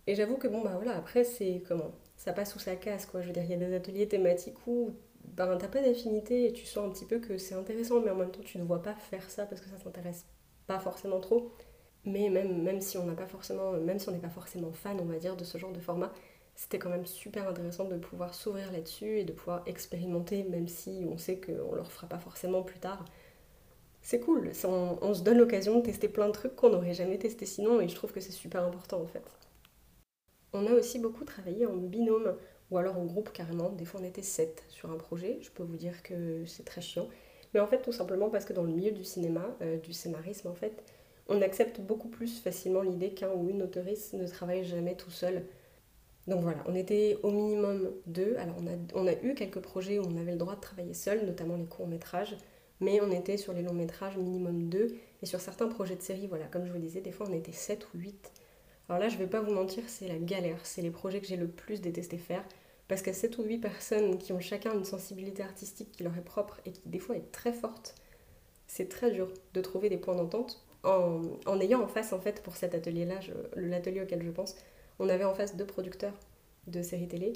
Et 0.06 0.14
j'avoue 0.14 0.36
que 0.36 0.48
bon, 0.48 0.62
bah 0.62 0.72
voilà, 0.74 0.96
après, 0.96 1.24
c'est 1.24 1.62
comment? 1.68 1.92
Ça 2.16 2.32
passe 2.32 2.54
ou 2.56 2.58
ça 2.58 2.76
casse, 2.76 3.06
quoi. 3.06 3.20
Je 3.20 3.26
veux 3.26 3.32
dire, 3.32 3.44
il 3.44 3.50
y 3.50 3.54
a 3.54 3.56
des 3.56 3.74
ateliers 3.74 4.08
thématiques 4.08 4.66
où 4.66 4.92
ben, 5.34 5.56
t'as 5.58 5.68
pas 5.68 5.82
d'affinité 5.82 6.46
et 6.46 6.52
tu 6.52 6.66
sens 6.66 6.86
un 6.86 6.90
petit 6.90 7.04
peu 7.04 7.18
que 7.18 7.38
c'est 7.38 7.54
intéressant, 7.54 8.00
mais 8.00 8.10
en 8.10 8.16
même 8.16 8.30
temps, 8.30 8.42
tu 8.44 8.58
ne 8.58 8.64
vois 8.64 8.82
pas 8.82 8.94
faire 8.94 9.28
ça 9.30 9.46
parce 9.46 9.60
que 9.60 9.68
ça 9.68 9.76
t'intéresse 9.76 10.26
pas 10.66 10.78
forcément 10.78 11.20
trop. 11.20 11.52
Mais 12.04 12.30
même, 12.30 12.62
même 12.62 12.80
si 12.80 12.98
on 12.98 13.04
n'a 13.04 13.14
pas 13.14 13.26
forcément, 13.26 13.72
même 13.72 13.98
si 13.98 14.08
on 14.08 14.12
n'est 14.12 14.18
pas 14.18 14.30
forcément 14.30 14.72
fan, 14.72 14.98
on 15.00 15.04
va 15.04 15.18
dire, 15.18 15.36
de 15.36 15.44
ce 15.44 15.58
genre 15.58 15.72
de 15.72 15.80
format, 15.80 16.12
c'était 16.54 16.78
quand 16.78 16.88
même 16.88 17.06
super 17.06 17.48
intéressant 17.48 17.84
de 17.84 17.96
pouvoir 17.96 18.34
s'ouvrir 18.34 18.72
là-dessus 18.72 19.18
et 19.18 19.24
de 19.24 19.32
pouvoir 19.32 19.62
expérimenter, 19.66 20.44
même 20.44 20.68
si 20.68 21.04
on 21.10 21.18
sait 21.18 21.40
qu'on 21.40 21.52
ne 21.52 21.76
le 21.76 21.82
refera 21.82 22.08
pas 22.08 22.18
forcément 22.18 22.62
plus 22.62 22.78
tard. 22.78 23.04
C'est 24.02 24.20
cool, 24.20 24.52
on, 24.64 24.98
on, 25.02 25.14
se 25.14 25.22
donne 25.22 25.38
l'occasion 25.38 25.80
de 25.80 25.84
tester 25.84 26.08
plein 26.08 26.28
de 26.28 26.32
trucs 26.32 26.54
qu'on 26.54 26.70
n'aurait 26.70 26.94
jamais 26.94 27.18
testé 27.18 27.44
sinon, 27.44 27.80
et 27.80 27.88
je 27.88 27.94
trouve 27.94 28.12
que 28.12 28.20
c'est 28.20 28.32
super 28.32 28.62
important 28.62 29.00
en 29.00 29.06
fait. 29.06 29.24
On 30.52 30.66
a 30.66 30.70
aussi 30.70 31.00
beaucoup 31.00 31.24
travaillé 31.24 31.66
en 31.66 31.76
binôme 31.76 32.36
ou 32.70 32.78
alors 32.78 32.98
en 32.98 33.04
groupe 33.04 33.32
carrément. 33.32 33.70
Des 33.70 33.84
fois 33.84 34.00
on 34.02 34.04
était 34.04 34.22
7 34.22 34.64
sur 34.68 34.90
un 34.90 34.96
projet, 34.96 35.38
je 35.40 35.50
peux 35.50 35.62
vous 35.62 35.76
dire 35.76 36.02
que 36.02 36.44
c'est 36.46 36.64
très 36.64 36.80
chiant. 36.80 37.08
Mais 37.54 37.60
en 37.60 37.66
fait 37.66 37.82
tout 37.82 37.92
simplement 37.92 38.30
parce 38.30 38.44
que 38.44 38.52
dans 38.52 38.64
le 38.64 38.72
milieu 38.72 38.92
du 38.92 39.04
cinéma, 39.04 39.56
euh, 39.62 39.78
du 39.78 39.92
scénarisme 39.92 40.48
en 40.48 40.54
fait, 40.54 40.82
on 41.28 41.42
accepte 41.42 41.80
beaucoup 41.80 42.08
plus 42.08 42.40
facilement 42.40 42.82
l'idée 42.82 43.10
qu'un 43.10 43.30
ou 43.30 43.48
une 43.50 43.62
auteuriste 43.62 44.14
ne 44.14 44.26
travaille 44.26 44.64
jamais 44.64 44.94
tout 44.94 45.10
seul. 45.10 45.44
Donc 46.26 46.42
voilà, 46.42 46.58
on 46.66 46.74
était 46.74 47.18
au 47.22 47.30
minimum 47.30 47.90
deux. 48.06 48.36
Alors 48.38 48.56
on 48.60 48.66
a, 48.66 48.76
on 48.94 49.06
a 49.06 49.12
eu 49.22 49.34
quelques 49.34 49.60
projets 49.60 49.98
où 49.98 50.02
on 50.02 50.16
avait 50.16 50.32
le 50.32 50.38
droit 50.38 50.56
de 50.56 50.60
travailler 50.60 50.94
seul, 50.94 51.24
notamment 51.24 51.56
les 51.56 51.66
courts-métrages, 51.66 52.36
mais 52.80 53.00
on 53.00 53.10
était 53.10 53.36
sur 53.36 53.52
les 53.52 53.62
longs-métrages 53.62 54.16
minimum 54.16 54.68
deux. 54.68 54.96
Et 55.22 55.26
sur 55.26 55.40
certains 55.40 55.68
projets 55.68 55.96
de 55.96 56.02
série, 56.02 56.26
voilà, 56.26 56.46
comme 56.46 56.66
je 56.66 56.72
vous 56.72 56.78
disais, 56.78 57.00
des 57.00 57.12
fois 57.12 57.26
on 57.28 57.32
était 57.32 57.52
7 57.52 57.86
ou 57.94 57.98
8. 57.98 58.32
Alors 58.88 59.00
là, 59.00 59.08
je 59.08 59.16
vais 59.16 59.26
pas 59.26 59.40
vous 59.40 59.52
mentir, 59.52 59.82
c'est 59.88 60.08
la 60.08 60.18
galère. 60.18 60.58
C'est 60.64 60.82
les 60.82 60.90
projets 60.90 61.20
que 61.20 61.26
j'ai 61.26 61.36
le 61.36 61.48
plus 61.48 61.80
détesté 61.80 62.18
faire. 62.18 62.44
Parce 62.88 63.02
qu'à 63.02 63.12
7 63.12 63.38
ou 63.38 63.42
8 63.42 63.58
personnes 63.58 64.18
qui 64.18 64.32
ont 64.32 64.40
chacun 64.40 64.72
une 64.72 64.84
sensibilité 64.84 65.42
artistique 65.42 65.90
qui 65.92 66.04
leur 66.04 66.16
est 66.16 66.24
propre 66.24 66.60
et 66.64 66.72
qui 66.72 66.88
des 66.88 67.00
fois 67.00 67.16
est 67.16 67.32
très 67.32 67.52
forte, 67.52 67.96
c'est 68.68 68.88
très 68.88 69.10
dur 69.10 69.32
de 69.54 69.60
trouver 69.60 69.88
des 69.88 69.96
points 69.96 70.14
d'entente. 70.14 70.64
En, 70.84 71.22
en, 71.46 71.60
ayant 71.60 71.82
en 71.82 71.88
face, 71.88 72.12
en 72.12 72.20
fait, 72.20 72.42
pour 72.44 72.56
cet 72.56 72.74
atelier-là, 72.74 73.18
l'atelier 73.56 74.02
auquel 74.02 74.22
je 74.22 74.30
pense, 74.30 74.54
on 75.00 75.08
avait 75.08 75.24
en 75.24 75.34
face 75.34 75.56
deux 75.56 75.66
producteurs 75.66 76.14
de 76.68 76.80
séries 76.82 77.08
télé 77.08 77.32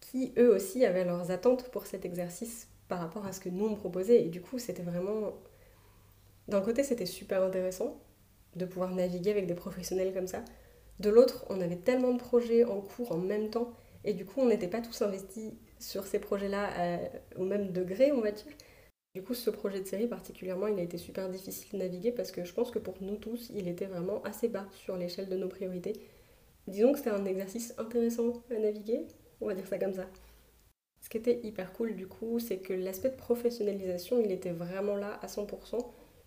qui, 0.00 0.32
eux 0.38 0.54
aussi, 0.54 0.84
avaient 0.84 1.04
leurs 1.04 1.30
attentes 1.30 1.70
pour 1.70 1.86
cet 1.86 2.04
exercice 2.04 2.68
par 2.88 2.98
rapport 3.00 3.24
à 3.26 3.32
ce 3.32 3.40
que 3.40 3.48
nous 3.48 3.66
on 3.66 3.74
proposait. 3.74 4.24
Et 4.24 4.28
du 4.28 4.42
coup, 4.42 4.58
c'était 4.58 4.82
vraiment. 4.82 5.32
D'un 6.48 6.60
côté, 6.60 6.82
c'était 6.82 7.06
super 7.06 7.42
intéressant 7.42 7.98
de 8.56 8.64
pouvoir 8.66 8.94
naviguer 8.94 9.30
avec 9.30 9.46
des 9.46 9.54
professionnels 9.54 10.12
comme 10.12 10.26
ça. 10.26 10.44
De 11.00 11.08
l'autre, 11.10 11.46
on 11.48 11.60
avait 11.60 11.76
tellement 11.76 12.12
de 12.12 12.18
projets 12.18 12.64
en 12.64 12.80
cours 12.82 13.10
en 13.12 13.16
même 13.16 13.48
temps, 13.48 13.72
et 14.04 14.12
du 14.12 14.26
coup, 14.26 14.40
on 14.40 14.46
n'était 14.46 14.68
pas 14.68 14.82
tous 14.82 15.00
investis 15.00 15.50
sur 15.78 16.06
ces 16.06 16.18
projets-là 16.18 17.00
au 17.36 17.44
même 17.44 17.72
degré, 17.72 18.12
on 18.12 18.20
va 18.20 18.32
dire. 18.32 18.52
Du 19.14 19.22
coup, 19.22 19.32
ce 19.32 19.48
projet 19.48 19.80
de 19.80 19.86
série 19.86 20.06
particulièrement, 20.06 20.66
il 20.66 20.78
a 20.78 20.82
été 20.82 20.98
super 20.98 21.28
difficile 21.30 21.72
de 21.72 21.78
naviguer 21.78 22.12
parce 22.12 22.30
que 22.30 22.44
je 22.44 22.52
pense 22.52 22.70
que 22.70 22.78
pour 22.78 22.94
nous 23.00 23.16
tous, 23.16 23.50
il 23.54 23.66
était 23.66 23.86
vraiment 23.86 24.22
assez 24.22 24.46
bas 24.48 24.66
sur 24.72 24.96
l'échelle 24.96 25.28
de 25.28 25.36
nos 25.36 25.48
priorités. 25.48 25.94
Disons 26.68 26.92
que 26.92 26.98
c'était 26.98 27.10
un 27.10 27.24
exercice 27.24 27.74
intéressant 27.78 28.34
à 28.50 28.58
naviguer, 28.58 29.06
on 29.40 29.46
va 29.46 29.54
dire 29.54 29.66
ça 29.66 29.78
comme 29.78 29.94
ça. 29.94 30.06
Ce 31.02 31.08
qui 31.08 31.16
était 31.16 31.40
hyper 31.42 31.72
cool 31.72 31.96
du 31.96 32.06
coup, 32.06 32.38
c'est 32.38 32.58
que 32.58 32.74
l'aspect 32.74 33.08
de 33.08 33.16
professionnalisation, 33.16 34.20
il 34.22 34.30
était 34.30 34.52
vraiment 34.52 34.96
là 34.96 35.18
à 35.22 35.26
100%, 35.26 35.78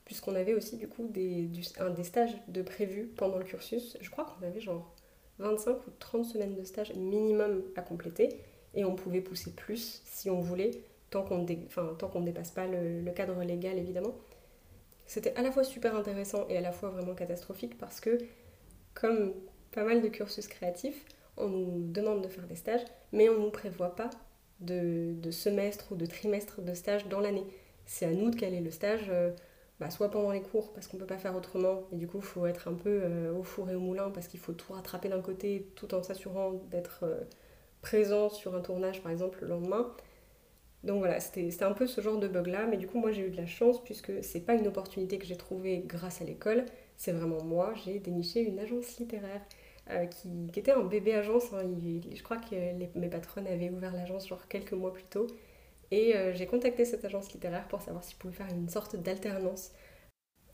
puisqu'on 0.06 0.36
avait 0.36 0.54
aussi 0.54 0.78
du 0.78 0.88
coup 0.88 1.08
des, 1.08 1.50
un, 1.80 1.89
des 1.89 2.04
stages 2.04 2.36
de 2.48 2.62
prévus 2.62 3.12
pendant 3.16 3.38
le 3.38 3.44
cursus. 3.44 3.98
Je 4.02 4.10
crois 4.10 4.26
qu'on 4.26 4.46
avait 4.46 4.60
genre 4.60 4.94
25 5.39 5.88
ou 5.88 5.92
30 6.00 6.26
semaines 6.26 6.56
de 6.56 6.63
stage 6.63 6.94
minimum 6.96 7.63
à 7.76 7.82
compléter 7.82 8.30
et 8.74 8.86
on 8.86 8.96
pouvait 8.96 9.22
pousser 9.22 9.52
plus 9.52 10.02
si 10.06 10.30
on 10.30 10.39
voulait, 10.39 10.72
tant 11.10 11.24
qu'on 11.24 11.39
ne 11.39 12.26
dépasse 12.26 12.52
pas 12.52 12.68
le, 12.68 13.12
cadre 13.12 13.42
légal 13.44 13.78
évidemment. 13.78 14.16
C'était 15.06 15.36
à 15.36 15.42
la 15.42 15.52
fois 15.52 15.63
super 15.63 15.96
intéressant 15.96 16.48
et 16.50 16.58
à 16.58 16.62
la 16.62 16.72
fois 16.72 16.89
vraiment 16.89 17.13
catastrophique 17.13 17.78
parce 17.78 18.00
que 18.00 18.18
comme 18.94 19.34
pas 19.72 19.84
mal 19.84 20.02
de 20.02 20.08
cursus 20.08 20.48
créatifs, 20.48 21.06
on 21.38 21.48
nous 21.48 21.92
demande 21.92 22.24
de 22.24 22.28
faire 22.28 22.46
des 22.46 22.56
stages, 22.56 22.86
mais 23.12 23.28
on 23.30 23.34
ne 23.34 23.46
nous 23.46 23.52
prévoit 23.52 23.96
pas 23.96 24.10
de, 24.60 25.13
de 25.20 25.32
semestre 25.32 25.92
ou 25.92 25.96
de 25.96 26.06
trimestre 26.06 26.62
de 26.62 26.74
stage 26.74 27.08
dans 27.08 27.20
l'année. 27.20 27.46
C'est 27.86 28.06
à 28.06 28.12
nous 28.12 28.30
de 28.30 28.36
caler 28.36 28.62
le 28.62 28.72
stage. 28.72 29.08
Euh, 29.10 29.32
bah, 29.84 29.89
soit 29.89 30.10
pendant 30.10 30.32
les 30.32 30.41
cours 30.41 30.72
parce 30.72 30.88
qu'on 30.88 30.96
peut 30.96 31.06
pas 31.06 31.17
faire 31.17 31.36
autrement 31.36 31.84
et 31.91 31.98
du 31.98 32.08
coup 32.08 32.19
il 32.19 32.24
faut 32.24 32.46
être 32.46 32.69
un 32.69 32.74
peu 32.74 33.02
euh, 33.04 33.34
au 33.34 33.43
four 33.43 33.69
et 33.69 33.76
au 33.76 33.82
moulin 33.82 34.12
parce 34.12 34.30
qu'il 34.30 34.39
faut 34.39 34.54
tout 34.54 34.72
rattraper 34.72 35.10
d'un 35.10 35.19
côté 35.19 35.67
tout 35.76 35.93
en 35.93 36.02
s'assurant 36.02 36.54
d'être 36.72 37.02
euh, 37.04 37.19
présent 37.82 38.30
sur 38.30 38.56
un 38.56 38.62
tournage 38.62 39.04
par 39.04 39.12
exemple 39.12 39.39
le 39.41 39.50
lendemain. 39.50 39.91
Donc 40.86 41.00
voilà, 41.00 41.19
c'était 41.19 41.63
un 41.63 41.74
peu 41.74 41.86
ce 41.86 42.00
genre 42.00 42.17
de 42.17 42.30
bug 42.30 42.48
là, 42.48 42.65
mais 42.65 42.78
du 42.78 42.88
coup 42.88 42.98
moi 42.98 43.12
j'ai 43.12 43.28
eu 43.28 43.30
de 43.30 43.36
la 43.36 43.46
chance 43.46 43.84
puisque 43.84 44.24
c'est 44.24 44.39
pas 44.39 44.54
une 44.54 44.67
opportunité 44.67 45.17
que 45.17 45.26
j'ai 45.26 45.36
trouvée 45.36 45.84
grâce 45.86 46.22
à 46.22 46.24
l'école, 46.24 46.63
c'est 46.96 47.12
vraiment 47.12 47.43
moi, 47.43 47.74
j'ai 47.84 48.00
déniché 48.00 48.39
une 48.39 48.60
agence 48.60 48.98
littéraire 49.00 49.41
euh, 49.89 50.06
qui, 50.06 50.30
qui, 50.54 50.60
était 50.62 50.72
un 50.72 50.84
bébé 50.84 51.13
agence. 51.13 51.52
Hein. 51.52 51.63
je 52.15 52.24
crois 52.24 52.38
que 52.38 52.56
mes 52.98 53.10
patronnes 53.10 53.48
avaient 53.48 53.69
ouvert 53.69 53.91
l'agence 53.91 54.30
genre 54.30 54.48
quelques 54.48 54.72
mois 54.72 54.93
plus 54.93 55.04
tôt. 55.04 55.28
Et 55.93 56.15
euh, 56.15 56.34
j'ai 56.34 56.47
contacté 56.47 56.86
cette 56.86 57.06
agence 57.06 57.32
littéraire 57.34 57.67
pour 57.67 57.84
savoir 57.84 58.03
si 58.03 58.13
je 58.13 58.17
pouvais 58.17 58.34
faire 58.34 58.49
une 58.49 58.67
sorte 58.67 58.95
d'alternance 58.95 59.73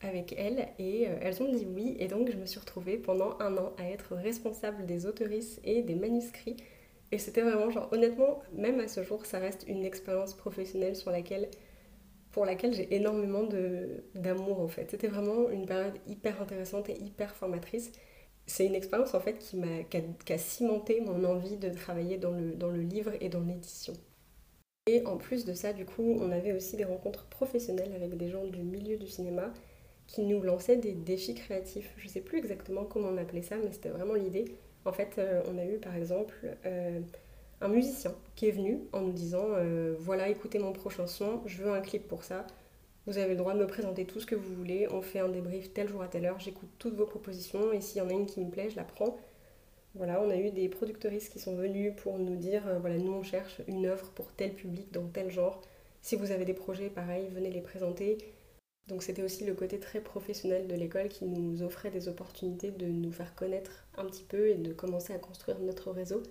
avec 0.02 0.34
elles 0.38 0.68
et 0.80 1.08
euh, 1.08 1.16
elles 1.22 1.42
ont 1.42 1.50
dit 1.50 1.66
oui. 1.66 1.96
Et 1.98 2.10
donc 2.10 2.30
je 2.30 2.36
me 2.36 2.46
suis 2.46 2.60
retrouvée 2.60 2.98
pendant 2.98 3.38
un 3.40 3.56
an 3.56 3.72
à 3.78 3.90
être 3.90 4.16
responsable 4.16 4.86
des 4.86 5.06
autoristes 5.06 5.62
et 5.64 5.82
des 5.82 5.96
manuscrits. 5.96 6.58
Et 7.14 7.20
c'était 7.20 7.42
vraiment 7.42 7.70
genre 7.70 7.88
honnêtement 7.94 8.42
même 8.52 8.82
à 8.82 8.90
ce 8.90 9.02
jour 9.02 9.26
ça 9.26 9.40
reste 9.40 9.64
une 9.70 9.86
expérience 9.86 10.34
professionnelle 10.34 10.98
sur 10.98 11.10
laquelle 11.10 11.50
pour 12.32 12.46
laquelle 12.46 12.74
j'ai 12.74 12.94
énormément 12.94 13.48
d'amour 14.16 14.60
en 14.60 14.68
fait. 14.68 14.92
C'était 14.92 15.08
vraiment 15.08 15.50
une 15.50 15.66
période 15.66 15.96
hyper 16.06 16.42
intéressante 16.42 16.90
et 16.90 16.98
hyper 17.02 17.34
formatrice. 17.34 17.94
C'est 18.46 18.66
une 18.66 18.76
expérience 18.76 19.14
en 19.14 19.22
fait 19.22 19.40
qui 19.40 19.56
m'a 19.56 19.84
qui 19.84 20.34
a, 20.34 20.38
cimenté 20.38 21.00
mon 21.00 21.24
envie 21.24 21.56
de 21.56 21.70
travailler 21.70 22.18
dans 22.18 22.32
le, 22.32 22.52
dans 22.56 22.70
le 22.70 22.82
livre 22.82 23.14
et 23.22 23.30
dans 23.30 23.40
l'édition 23.42 23.94
et 24.90 25.06
en 25.06 25.18
plus 25.18 25.46
de 25.46 25.54
ça, 25.54 25.72
du 25.72 25.86
coup, 25.86 26.18
on 26.20 26.32
avait 26.32 26.54
aussi 26.54 26.76
des 26.76 26.84
rencontres 26.84 27.26
professionnelles 27.26 27.94
avec 27.96 28.18
des 28.18 28.30
gens 28.30 28.46
du 28.46 28.64
milieu 28.64 28.98
du 28.98 29.08
cinéma 29.08 29.54
qui 30.08 30.22
nous 30.24 30.42
lançaient 30.42 30.78
des 30.78 30.94
défis 30.94 31.36
créatifs. 31.36 31.94
Je 31.98 32.06
ne 32.06 32.10
sais 32.10 32.22
plus 32.22 32.40
exactement 32.40 32.86
comment 32.86 33.10
on 33.10 33.18
appelait 33.18 33.44
ça, 33.44 33.58
mais 33.64 33.72
c'était 33.72 33.90
vraiment 33.90 34.16
l'idée. 34.16 34.46
En 34.86 34.92
fait, 34.92 35.20
euh, 35.20 35.44
on 35.48 35.60
a 35.60 35.66
eu 35.66 35.78
par 35.78 35.96
exemple 35.96 36.34
euh, 36.66 37.02
un 37.62 37.68
musicien 37.68 38.16
qui 38.36 38.48
est 38.48 38.52
venu 38.52 38.80
en 38.92 39.02
nous 39.02 39.12
disant 39.12 39.46
euh, 39.50 39.96
Voilà, 40.00 40.30
écoutez 40.30 40.58
mon 40.58 40.74
prochain 40.74 41.06
son, 41.06 41.42
je 41.46 41.62
veux 41.62 41.72
un 41.72 41.82
clip 41.82 42.08
pour 42.08 42.24
ça. 42.24 42.48
Vous 43.06 43.20
avez 43.20 43.32
le 43.32 43.38
droit 43.38 43.54
de 43.54 43.60
me 43.60 43.68
présenter 43.68 44.06
tout 44.06 44.20
ce 44.20 44.26
que 44.26 44.36
vous 44.36 44.56
voulez. 44.56 44.88
On 44.92 45.04
fait 45.04 45.20
un 45.20 45.30
débrief 45.30 45.72
tel 45.72 45.88
jour 45.88 46.02
à 46.02 46.08
telle 46.08 46.26
heure. 46.26 46.40
J'écoute 46.40 46.70
toutes 46.80 46.96
vos 46.96 47.06
propositions 47.06 47.72
et 47.72 47.82
s'il 47.82 48.00
y 48.00 48.02
en 48.02 48.10
a 48.10 48.14
une 48.14 48.26
qui 48.26 48.40
me 48.40 48.50
plaît, 48.50 48.72
je 48.72 48.76
la 48.76 48.84
prends. 48.84 49.18
Voilà, 49.96 50.22
on 50.22 50.30
a 50.30 50.38
eu 50.38 50.52
des 50.52 50.70
producteuristes 50.70 51.32
qui 51.32 51.40
sont 51.40 51.56
venus 51.56 51.94
pour 51.98 52.20
nous 52.20 52.36
dire 52.36 52.68
euh, 52.68 52.80
voilà, 52.80 52.98
nous 52.98 53.12
on 53.12 53.24
cherche 53.24 53.62
une 53.68 53.86
œuvre 53.86 54.12
pour 54.12 54.32
tel 54.32 54.54
public 54.54 54.92
dans 54.92 55.08
tel 55.08 55.32
genre. 55.32 55.62
Si 56.02 56.16
vous 56.16 56.32
avez 56.32 56.46
des 56.46 56.54
projets 56.54 56.90
pareils, 56.90 57.28
venez 57.30 57.50
les 57.50 57.62
présenter. 57.62 58.18
Donc 58.88 59.04
c'était 59.04 59.24
aussi 59.24 59.46
le 59.46 59.54
côté 59.54 59.80
très 59.80 60.00
professionnel 60.00 60.68
de 60.68 60.76
l'école 60.76 61.10
qui 61.10 61.26
nous 61.26 61.64
offrait 61.64 61.92
des 61.92 62.08
opportunités 62.08 62.72
de 62.72 62.86
nous 62.88 63.12
faire 63.12 63.36
connaître 63.36 63.86
un 63.98 64.06
petit 64.06 64.24
peu 64.24 64.50
et 64.50 64.56
de 64.56 64.74
commencer 64.74 65.14
à 65.14 65.20
construire 65.20 65.60
notre 65.60 65.92
réseau. 65.92 66.24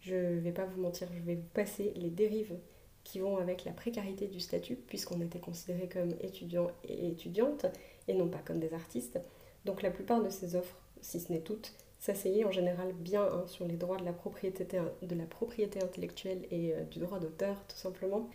Je 0.00 0.14
vais 0.14 0.52
pas 0.52 0.64
vous 0.64 0.80
mentir, 0.80 1.08
je 1.14 1.22
vais 1.22 1.36
vous 1.36 1.48
passer 1.54 1.92
les 1.96 2.10
dérives 2.10 2.56
qui 3.04 3.18
vont 3.18 3.36
avec 3.36 3.64
la 3.64 3.72
précarité 3.72 4.28
du 4.28 4.40
statut, 4.40 4.76
puisqu'on 4.76 5.20
était 5.20 5.40
considérés 5.40 5.88
comme 5.88 6.14
étudiants 6.20 6.70
et 6.84 7.08
étudiantes, 7.08 7.66
et 8.08 8.14
non 8.14 8.28
pas 8.28 8.38
comme 8.44 8.58
des 8.58 8.74
artistes. 8.74 9.20
Donc 9.64 9.82
la 9.82 9.90
plupart 9.90 10.22
de 10.22 10.30
ces 10.30 10.56
offres, 10.56 10.80
si 11.00 11.20
ce 11.20 11.32
n'est 11.32 11.40
toutes, 11.40 11.74
s'asseyer 12.02 12.44
en 12.44 12.50
général 12.50 12.92
bien 12.92 13.22
hein, 13.22 13.44
sur 13.46 13.64
les 13.64 13.76
droits 13.76 13.96
de 13.96 14.04
la 14.04 14.12
propriété, 14.12 14.66
de 14.66 15.14
la 15.14 15.24
propriété 15.24 15.80
intellectuelle 15.80 16.42
et 16.50 16.74
euh, 16.74 16.82
du 16.82 16.98
droit 16.98 17.20
d'auteur, 17.20 17.54
tout 17.68 17.76
simplement, 17.76 18.28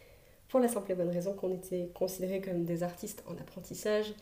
pour 0.47 0.61
la 0.61 0.69
simple 0.69 0.93
et 0.93 0.95
bonne 0.95 1.09
raison 1.09 1.33
qu'on 1.33 1.53
était 1.53 1.89
considérés 1.93 2.39
comme 2.39 2.63
des 2.63 2.81
artistes 2.81 3.25
en 3.27 3.33
apprentissage, 3.33 4.13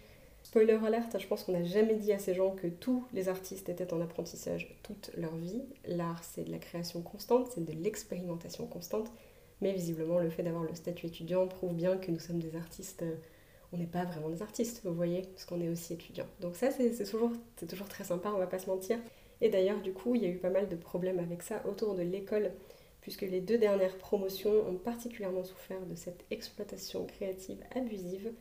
Spoiler 0.42 0.78
alert, 0.86 1.20
je 1.20 1.26
pense 1.26 1.44
qu'on 1.44 1.54
n'a 1.54 1.64
jamais 1.64 1.96
dit 1.96 2.14
à 2.14 2.20
ces 2.20 2.36
gens 2.36 2.52
que 2.52 2.68
tous 2.68 3.04
les 3.14 3.30
artistes 3.30 3.68
étaient 3.68 3.92
en 3.92 4.00
apprentissage 4.00 4.78
toute 4.84 5.10
leur 5.18 5.36
vie. 5.36 5.64
L'art, 5.88 6.24
c'est 6.24 6.44
de 6.44 6.52
la 6.52 6.60
création 6.60 7.02
constante, 7.02 7.50
c'est 7.52 7.66
de 7.66 7.72
l'expérimentation 7.72 8.68
constante. 8.68 9.12
Mais 9.62 9.74
visiblement, 9.74 10.20
le 10.20 10.30
fait 10.30 10.44
d'avoir 10.44 10.64
le 10.64 10.76
statut 10.76 11.08
étudiant 11.08 11.48
prouve 11.48 11.74
bien 11.74 11.98
que 11.98 12.12
nous 12.12 12.20
sommes 12.20 12.38
des 12.38 12.56
artistes. 12.56 13.02
Euh, 13.02 13.16
on 13.74 13.78
n'est 13.78 13.88
pas 13.88 14.06
vraiment 14.06 14.30
des 14.30 14.44
artistes, 14.44 14.82
vous 14.84 14.94
voyez, 14.94 15.24
parce 15.24 15.46
qu'on 15.46 15.60
est 15.62 15.68
aussi 15.68 15.94
étudiant. 15.94 16.28
Donc 16.42 16.56
ça, 16.56 16.70
c'est 16.70 16.92
toujours, 17.04 17.32
toujours 17.68 17.90
très 17.90 18.04
sympa, 18.04 18.32
on 18.32 18.38
va 18.38 18.46
pas 18.46 18.60
se 18.60 18.70
mentir. 18.70 19.00
Et 19.42 19.50
d'ailleurs, 19.50 19.82
du 19.82 19.94
coup, 19.94 20.16
il 20.16 20.24
y 20.24 20.26
a 20.26 20.30
eu 20.30 20.38
pas 20.38 20.50
mal 20.50 20.70
de 20.70 20.76
problèmes 20.76 21.20
avec 21.20 21.44
ça 21.44 21.62
autour 21.68 21.96
de 21.96 22.02
l'école, 22.02 22.52
puisque 23.02 23.22
les 23.22 23.42
deux 23.42 23.58
dernières 23.58 23.98
promotions 23.98 24.68
ont 24.68 24.78
particulièrement 24.78 25.44
souffert 25.44 25.86
de 25.86 25.96
cette 25.96 26.26
exploitation 26.32 27.06
créative 27.06 27.64
abusive. 27.76 28.32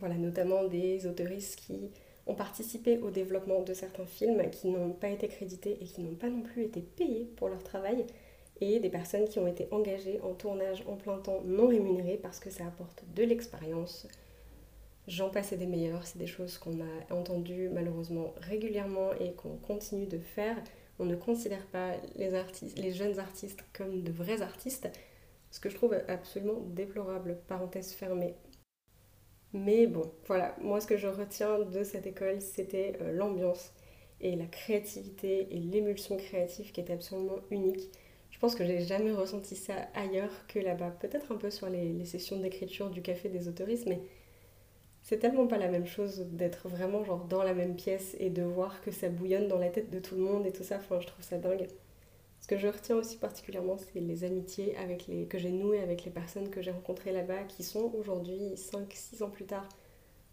Voilà, 0.00 0.16
notamment 0.16 0.64
des 0.64 1.06
autoristes 1.06 1.60
qui 1.60 1.90
ont 2.26 2.34
participé 2.34 2.98
au 2.98 3.10
développement 3.10 3.62
de 3.62 3.74
certains 3.74 4.06
films 4.06 4.50
qui 4.50 4.68
n'ont 4.68 4.92
pas 4.92 5.08
été 5.08 5.28
crédités 5.28 5.78
et 5.80 5.84
qui 5.84 6.02
n'ont 6.02 6.14
pas 6.14 6.28
non 6.28 6.42
plus 6.42 6.64
été 6.64 6.80
payés 6.80 7.24
pour 7.36 7.48
leur 7.48 7.62
travail, 7.62 8.04
et 8.60 8.80
des 8.80 8.90
personnes 8.90 9.28
qui 9.28 9.38
ont 9.38 9.46
été 9.46 9.68
engagées 9.70 10.20
en 10.22 10.34
tournage 10.34 10.82
en 10.88 10.96
plein 10.96 11.18
temps 11.18 11.42
non 11.44 11.68
rémunéré 11.68 12.18
parce 12.20 12.40
que 12.40 12.50
ça 12.50 12.66
apporte 12.66 13.04
de 13.14 13.22
l'expérience. 13.22 14.08
J'en 15.08 15.30
passe 15.30 15.54
des 15.54 15.66
meilleurs, 15.66 16.06
c'est 16.06 16.18
des 16.18 16.26
choses 16.26 16.58
qu'on 16.58 16.80
a 16.82 17.14
entendues 17.14 17.70
malheureusement 17.70 18.34
régulièrement 18.42 19.14
et 19.14 19.32
qu'on 19.32 19.56
continue 19.56 20.06
de 20.06 20.18
faire. 20.18 20.56
On 20.98 21.06
ne 21.06 21.16
considère 21.16 21.66
pas 21.68 21.92
les, 22.16 22.34
artistes, 22.34 22.78
les 22.78 22.92
jeunes 22.92 23.18
artistes 23.18 23.64
comme 23.72 24.02
de 24.02 24.12
vrais 24.12 24.42
artistes, 24.42 24.90
ce 25.50 25.60
que 25.60 25.70
je 25.70 25.76
trouve 25.76 25.94
absolument 26.08 26.60
déplorable, 26.60 27.38
parenthèse 27.48 27.92
fermée. 27.92 28.34
Mais 29.54 29.86
bon, 29.86 30.12
voilà, 30.26 30.54
moi 30.60 30.78
ce 30.78 30.86
que 30.86 30.98
je 30.98 31.06
retiens 31.06 31.60
de 31.60 31.82
cette 31.84 32.06
école, 32.06 32.42
c'était 32.42 32.98
euh, 33.00 33.12
l'ambiance 33.12 33.72
et 34.20 34.36
la 34.36 34.44
créativité 34.44 35.48
et 35.50 35.58
l'émulsion 35.58 36.18
créative 36.18 36.70
qui 36.70 36.82
était 36.82 36.92
absolument 36.92 37.38
unique. 37.50 37.88
Je 38.30 38.38
pense 38.38 38.54
que 38.54 38.64
j'ai 38.64 38.80
jamais 38.80 39.12
ressenti 39.12 39.56
ça 39.56 39.74
ailleurs 39.94 40.46
que 40.48 40.58
là-bas. 40.58 40.90
Peut-être 41.00 41.32
un 41.32 41.36
peu 41.36 41.50
sur 41.50 41.70
les, 41.70 42.04
sessions 42.04 42.38
d'écriture 42.38 42.90
du 42.90 43.00
café 43.00 43.30
des 43.30 43.48
autoristes, 43.48 43.86
mais 43.86 44.00
c'est 45.08 45.16
tellement 45.16 45.46
pas 45.46 45.56
la 45.56 45.68
même 45.68 45.86
chose 45.86 46.26
d'être 46.32 46.68
vraiment 46.68 47.02
genre 47.02 47.24
dans 47.24 47.42
la 47.42 47.54
même 47.54 47.76
pièce 47.76 48.14
et 48.20 48.28
de 48.28 48.42
voir 48.42 48.82
que 48.82 48.90
ça 48.90 49.08
bouillonne 49.08 49.48
dans 49.48 49.56
la 49.56 49.70
tête 49.70 49.88
de 49.88 50.00
tout 50.00 50.16
le 50.16 50.20
monde 50.20 50.44
et 50.44 50.52
tout 50.52 50.64
ça. 50.64 50.76
Enfin, 50.76 51.00
je 51.00 51.06
trouve 51.06 51.24
ça 51.24 51.38
dingue. 51.38 51.66
Ce 52.42 52.46
que 52.46 52.58
je 52.58 52.68
retiens 52.68 52.94
aussi 52.94 53.16
particulièrement, 53.16 53.78
c'est 53.78 54.00
les 54.00 54.24
amitiés 54.24 54.76
avec 54.76 55.06
les, 55.06 55.24
que 55.24 55.38
j'ai 55.38 55.50
nouées 55.50 55.80
avec 55.80 56.04
les 56.04 56.10
personnes 56.10 56.50
que 56.50 56.60
j'ai 56.60 56.72
rencontrées 56.72 57.12
là-bas, 57.12 57.44
qui 57.44 57.62
sont 57.62 57.90
aujourd'hui, 57.98 58.52
5-6 58.56 59.22
ans 59.22 59.30
plus 59.30 59.46
tard, 59.46 59.66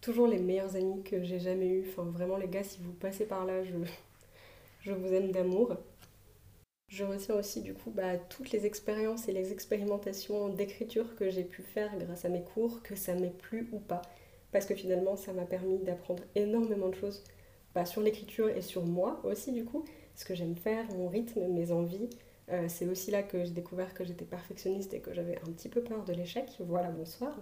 toujours 0.01 0.27
les 0.27 0.39
meilleurs 0.39 0.75
amis 0.75 1.03
que 1.03 1.23
j'ai 1.23 1.39
jamais 1.39 1.69
eus. 1.69 1.85
Enfin, 1.87 2.03
vraiment, 2.11 2.35
les 2.35 2.49
gars, 2.49 2.63
si 2.63 2.81
vous 2.81 2.91
passez 2.91 3.23
par 3.23 3.45
là, 3.45 3.63
je, 3.63 4.91
vous 4.91 5.13
aime 5.13 5.31
d'amour. 5.31 5.77
Je 6.89 7.05
retiens 7.05 7.35
aussi 7.35 7.61
du 7.61 7.73
coup 7.73 7.91
bah, 7.91 8.17
toutes 8.17 8.51
les 8.51 8.65
expériences 8.65 9.29
et 9.29 9.31
les 9.31 9.53
expérimentations 9.53 10.49
d'écriture 10.49 11.15
que 11.15 11.29
j'ai 11.29 11.45
pu 11.45 11.61
faire 11.61 11.97
grâce 11.97 12.25
à 12.25 12.29
mes 12.29 12.43
cours, 12.43 12.83
que 12.83 12.97
ça 12.97 13.15
m'ait 13.15 13.29
plu 13.29 13.69
ou 13.71 13.79
pas. 13.79 14.01
Parce 14.55 14.65
que 14.65 14.73
finalement, 14.73 15.17
ça 15.17 15.33
m'a 15.33 15.43
permis 15.43 15.79
d'apprendre 15.79 16.23
énormément 16.33 16.87
de 16.87 16.95
choses 16.95 17.25
bah, 17.73 17.83
sur 17.83 18.01
l'écriture 18.01 18.47
et 18.47 18.61
sur 18.61 18.85
moi 18.85 19.19
aussi 19.25 19.51
du 19.51 19.65
coup, 19.65 19.83
ce 20.15 20.23
que 20.23 20.33
j'aime 20.33 20.55
faire, 20.55 20.89
mon 20.93 21.09
rythme, 21.09 21.45
mes 21.49 21.73
envies. 21.73 22.09
Euh, 22.49 22.67
c'est 22.69 22.85
aussi 22.85 23.11
là 23.11 23.21
que 23.21 23.43
j'ai 23.43 23.51
découvert 23.51 23.93
que 23.93 24.05
j'étais 24.05 24.23
perfectionniste 24.23 24.93
et 24.93 25.01
que 25.01 25.13
j'avais 25.13 25.35
un 25.39 25.51
petit 25.51 25.67
peu 25.67 25.83
peur 25.83 26.05
de 26.05 26.13
l'échec. 26.13 26.45
Voilà, 26.61 26.89
bonsoir. 26.89 27.37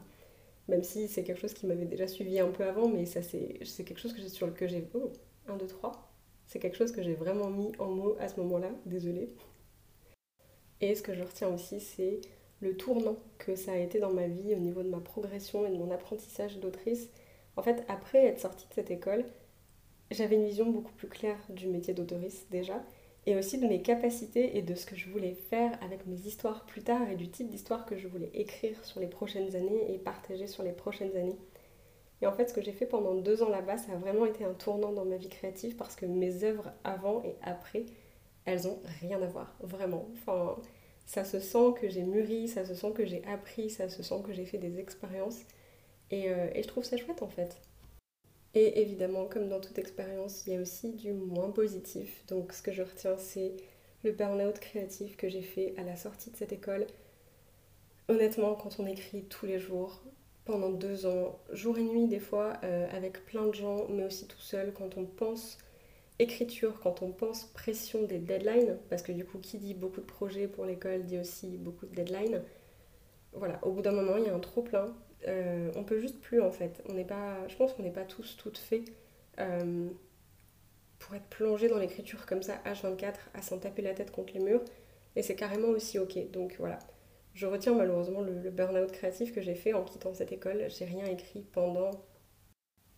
Même 0.67 0.81
si 0.81 1.07
c'est 1.07 1.23
quelque 1.23 1.39
chose 1.39 1.53
qui 1.53 1.67
m'avait 1.67 1.85
déjà 1.85 2.07
suivi 2.07 2.39
un 2.39 2.49
peu 2.49 2.63
avant, 2.63 2.87
mais 2.87 3.05
ça 3.05 3.21
c'est 3.21 3.59
quelque 3.85 3.99
chose 3.99 4.13
que 4.13 4.27
sur 4.27 4.47
le 4.47 4.53
que 4.53 4.67
j'ai... 4.67 4.89
Oh, 4.95 5.13
1, 5.47 5.57
2, 5.57 5.67
3 5.67 5.91
c'est 6.47 6.57
quelque 6.57 6.77
chose 6.77 6.91
que 6.91 7.03
j'ai 7.03 7.13
vraiment 7.13 7.51
mis 7.51 7.73
en 7.77 7.91
mots 7.91 8.15
à 8.19 8.27
ce 8.27 8.39
moment-là, 8.39 8.71
désolée. 8.87 9.29
Et 10.81 10.95
ce 10.95 11.03
que 11.03 11.13
je 11.13 11.21
retiens 11.21 11.49
aussi, 11.49 11.79
c'est 11.79 12.21
le 12.63 12.75
tournant 12.75 13.17
que 13.37 13.55
ça 13.55 13.73
a 13.73 13.77
été 13.77 13.99
dans 13.99 14.13
ma 14.13 14.27
vie 14.27 14.55
au 14.55 14.59
niveau 14.59 14.81
de 14.81 14.89
ma 14.89 14.99
progression 14.99 15.65
et 15.65 15.69
de 15.69 15.77
mon 15.77 15.91
apprentissage 15.91 16.57
d'autrice. 16.59 17.09
En 17.57 17.61
fait, 17.61 17.83
après 17.87 18.25
être 18.25 18.39
sortie 18.39 18.67
de 18.67 18.73
cette 18.73 18.89
école, 18.89 19.25
j'avais 20.09 20.35
une 20.35 20.45
vision 20.45 20.69
beaucoup 20.69 20.93
plus 20.93 21.09
claire 21.09 21.37
du 21.49 21.67
métier 21.67 21.93
d'autoriste 21.93 22.47
déjà, 22.49 22.81
et 23.25 23.35
aussi 23.35 23.57
de 23.57 23.67
mes 23.67 23.81
capacités 23.81 24.57
et 24.57 24.61
de 24.61 24.75
ce 24.75 24.85
que 24.85 24.95
je 24.95 25.09
voulais 25.09 25.33
faire 25.33 25.77
avec 25.83 26.05
mes 26.07 26.19
histoires 26.21 26.65
plus 26.65 26.83
tard 26.83 27.09
et 27.09 27.15
du 27.15 27.29
type 27.29 27.49
d'histoire 27.49 27.85
que 27.85 27.97
je 27.97 28.07
voulais 28.07 28.31
écrire 28.33 28.83
sur 28.83 28.99
les 28.99 29.07
prochaines 29.07 29.55
années 29.55 29.93
et 29.93 29.97
partager 29.97 30.47
sur 30.47 30.63
les 30.63 30.73
prochaines 30.73 31.15
années. 31.15 31.37
Et 32.21 32.27
en 32.27 32.33
fait, 32.33 32.49
ce 32.49 32.53
que 32.53 32.61
j'ai 32.61 32.71
fait 32.71 32.85
pendant 32.85 33.15
deux 33.15 33.43
ans 33.43 33.49
là-bas, 33.49 33.77
ça 33.77 33.93
a 33.93 33.97
vraiment 33.97 34.25
été 34.25 34.45
un 34.45 34.53
tournant 34.53 34.91
dans 34.91 35.05
ma 35.05 35.17
vie 35.17 35.29
créative 35.29 35.75
parce 35.75 35.95
que 35.95 36.05
mes 36.05 36.43
œuvres 36.43 36.71
avant 36.83 37.21
et 37.23 37.35
après, 37.41 37.85
elles 38.45 38.67
ont 38.67 38.79
rien 39.01 39.21
à 39.21 39.27
voir, 39.27 39.55
vraiment. 39.61 40.07
Enfin, 40.13 40.57
ça 41.05 41.23
se 41.23 41.39
sent 41.39 41.73
que 41.79 41.89
j'ai 41.89 42.03
mûri, 42.03 42.47
ça 42.47 42.65
se 42.65 42.73
sent 42.73 42.91
que 42.93 43.05
j'ai 43.05 43.23
appris, 43.25 43.69
ça 43.69 43.89
se 43.89 44.03
sent 44.03 44.21
que 44.25 44.33
j'ai 44.33 44.45
fait 44.45 44.57
des 44.57 44.79
expériences. 44.79 45.41
Et, 46.11 46.29
euh, 46.29 46.49
et, 46.53 46.63
je 46.63 46.67
trouve 46.67 46.83
ça 46.83 46.97
chouette 46.97 47.21
en 47.21 47.29
fait. 47.29 47.57
Et 48.55 48.81
évidemment, 48.81 49.25
comme 49.25 49.49
dans 49.49 49.59
toute 49.59 49.79
expérience, 49.79 50.45
il 50.45 50.53
y 50.53 50.55
a 50.57 50.61
aussi 50.61 50.91
du 50.93 51.13
moins 51.13 51.49
positif. 51.49 52.23
Donc 52.27 52.53
ce 52.53 52.61
que 52.61 52.71
je 52.71 52.83
retiens, 52.83 53.17
c'est 53.17 53.55
le 54.03 54.11
burn-out 54.11 54.59
créatif 54.59 55.17
que 55.17 55.29
j'ai 55.29 55.41
fait 55.41 55.73
à 55.77 55.83
la 55.83 55.95
sortie 55.95 56.29
de 56.29 56.35
cette 56.35 56.51
école. 56.51 56.85
Honnêtement, 58.09 58.53
quand 58.55 58.79
on 58.79 58.85
écrit 58.85 59.23
tous 59.23 59.45
les 59.45 59.59
jours, 59.59 60.03
pendant 60.45 60.69
deux 60.69 61.05
ans, 61.05 61.39
jour 61.51 61.77
et 61.77 61.83
nuit 61.83 62.07
des 62.07 62.19
fois, 62.19 62.53
euh, 62.63 62.87
avec 62.91 63.25
plein 63.25 63.47
de 63.47 63.53
gens, 63.53 63.87
mais 63.89 64.03
aussi 64.03 64.27
tout 64.27 64.39
seul, 64.39 64.73
quand 64.73 64.97
on 64.97 65.05
pense 65.05 65.57
écriture, 66.19 66.79
quand 66.81 67.01
on 67.01 67.11
pense 67.11 67.45
pression 67.45 68.03
des 68.03 68.19
deadlines, 68.19 68.77
parce 68.89 69.01
que 69.01 69.11
du 69.11 69.25
coup, 69.25 69.39
qui 69.39 69.57
dit 69.57 69.73
beaucoup 69.73 70.01
de 70.01 70.05
projets 70.05 70.47
pour 70.47 70.65
l'école 70.65 71.03
dit 71.03 71.19
aussi 71.19 71.57
beaucoup 71.57 71.85
de 71.85 71.95
deadlines. 71.95 72.43
Voilà, 73.33 73.59
au 73.63 73.71
bout 73.71 73.81
d'un 73.81 73.91
moment, 73.91 74.17
il 74.17 74.25
y 74.25 74.29
a 74.29 74.35
un 74.35 74.39
trop 74.39 74.61
plein. 74.61 74.95
Euh, 75.27 75.71
on 75.75 75.83
peut 75.83 75.99
juste 75.99 76.19
plus 76.19 76.41
en 76.41 76.51
fait. 76.51 76.83
On 76.89 76.93
n'est 76.93 77.05
pas, 77.05 77.47
je 77.47 77.55
pense 77.55 77.73
qu'on 77.73 77.83
n'est 77.83 77.91
pas 77.91 78.05
tous 78.05 78.35
toutes 78.37 78.57
faits 78.57 78.83
euh, 79.39 79.89
pour 80.99 81.15
être 81.15 81.25
plongé 81.25 81.67
dans 81.67 81.79
l'écriture 81.79 82.25
comme 82.25 82.43
ça 82.43 82.61
H24 82.65 83.15
à 83.33 83.41
s'en 83.41 83.57
taper 83.57 83.81
la 83.81 83.93
tête 83.93 84.11
contre 84.11 84.33
les 84.33 84.39
murs. 84.39 84.63
Et 85.15 85.21
c'est 85.21 85.35
carrément 85.35 85.69
aussi 85.69 85.99
ok. 85.99 86.31
Donc 86.31 86.55
voilà. 86.59 86.79
Je 87.33 87.47
retiens 87.47 87.73
malheureusement 87.73 88.21
le, 88.21 88.49
burn-out 88.51 88.91
créatif 88.91 89.33
que 89.33 89.41
j'ai 89.41 89.55
fait 89.55 89.73
en 89.73 89.83
quittant 89.83 90.13
cette 90.13 90.31
école. 90.31 90.65
J'ai 90.69 90.85
rien 90.85 91.05
écrit 91.05 91.41
pendant 91.41 91.91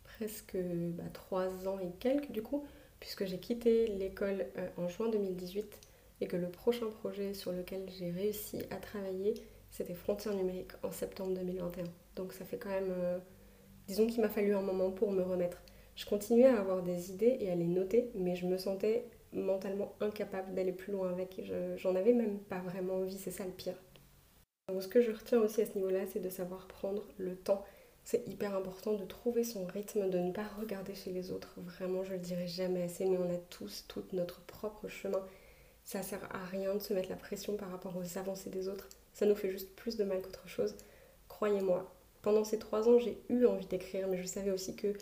presque 0.03 0.57
bah, 0.57 1.03
trois 1.13 1.67
ans 1.67 1.79
et 1.79 1.91
quelques 1.99 2.31
du 2.31 2.41
coup, 2.41 2.65
puisque 3.05 3.25
j'ai 3.25 3.37
quitté 3.37 3.85
l'école 3.85 4.47
euh, 4.57 4.67
en 4.77 4.89
juin 4.89 5.09
2018 5.09 5.79
et 6.21 6.27
que 6.27 6.35
le 6.35 6.49
prochain 6.49 6.87
projet 6.87 7.35
sur 7.35 7.51
lequel 7.51 7.87
j'ai 7.99 8.09
réussi 8.09 8.63
à 8.71 8.77
travailler, 8.77 9.35
c'était 9.69 9.93
Frontières 9.93 10.33
numériques 10.33 10.71
en 10.81 10.91
septembre 10.91 11.35
2021. 11.35 11.83
Donc 12.15 12.33
ça 12.33 12.45
fait 12.45 12.57
quand 12.57 12.71
même, 12.71 12.91
euh, 12.97 13.19
disons 13.87 14.07
qu'il 14.07 14.21
m'a 14.21 14.29
fallu 14.29 14.55
un 14.55 14.63
moment 14.63 14.89
pour 14.89 15.11
me 15.11 15.21
remettre. 15.21 15.61
Je 15.95 16.07
continuais 16.07 16.47
à 16.47 16.59
avoir 16.59 16.81
des 16.81 17.11
idées 17.11 17.37
et 17.41 17.51
à 17.51 17.55
les 17.55 17.67
noter, 17.67 18.09
mais 18.15 18.35
je 18.35 18.47
me 18.47 18.57
sentais 18.57 19.05
mentalement 19.31 19.93
incapable 19.99 20.55
d'aller 20.55 20.73
plus 20.73 20.91
loin 20.91 21.11
avec. 21.11 21.39
J'en 21.77 21.95
avais 21.95 22.13
même 22.13 22.39
pas 22.39 22.59
vraiment 22.59 22.95
envie, 22.95 23.19
c'est 23.19 23.29
ça 23.29 23.45
le 23.45 23.51
pire. 23.51 23.75
Donc 24.67 24.81
ce 24.81 24.87
que 24.87 25.01
je 25.01 25.11
retiens 25.11 25.41
aussi 25.41 25.61
à 25.61 25.67
ce 25.67 25.75
niveau-là, 25.75 26.07
c'est 26.11 26.21
de 26.21 26.29
savoir 26.29 26.67
prendre 26.67 27.03
le 27.19 27.35
temps. 27.35 27.63
C'est 28.05 28.27
hyper 28.27 28.55
important 28.55 28.93
de 28.93 29.03
trouver 29.03 29.43
son 29.43 29.65
rythme, 29.65 30.09
de 30.09 30.19
ne 30.19 30.31
pas 30.31 30.45
regarder 30.59 30.95
chez 30.95 31.11
les 31.11 31.31
autres. 31.31 31.55
Vraiment, 31.57 32.03
je 32.03 32.13
le 32.13 32.19
dirai 32.19 32.47
jamais 32.47 32.83
assez, 32.83 33.05
mais 33.05 33.17
on 33.17 33.33
a 33.33 33.37
tous 33.49 33.85
tout 33.87 34.03
notre 34.13 34.41
propre 34.41 34.87
chemin. 34.87 35.21
Ça 35.83 36.03
sert 36.03 36.23
à 36.31 36.45
rien 36.45 36.75
de 36.75 36.79
se 36.79 36.93
mettre 36.93 37.09
la 37.09 37.15
pression 37.15 37.57
par 37.57 37.71
rapport 37.71 37.97
aux 37.97 38.17
avancées 38.17 38.49
des 38.49 38.69
autres. 38.69 38.87
Ça 39.13 39.25
nous 39.25 39.35
fait 39.35 39.49
juste 39.49 39.75
plus 39.75 39.97
de 39.97 40.03
mal 40.03 40.21
qu'autre 40.21 40.47
chose. 40.47 40.75
Croyez-moi, 41.27 41.91
pendant 42.21 42.43
ces 42.43 42.59
trois 42.59 42.87
ans, 42.87 42.99
j'ai 42.99 43.17
eu 43.29 43.45
envie 43.45 43.65
d'écrire, 43.65 44.07
mais 44.07 44.21
je 44.21 44.27
savais 44.27 44.51
aussi 44.51 44.75
que, 44.75 44.93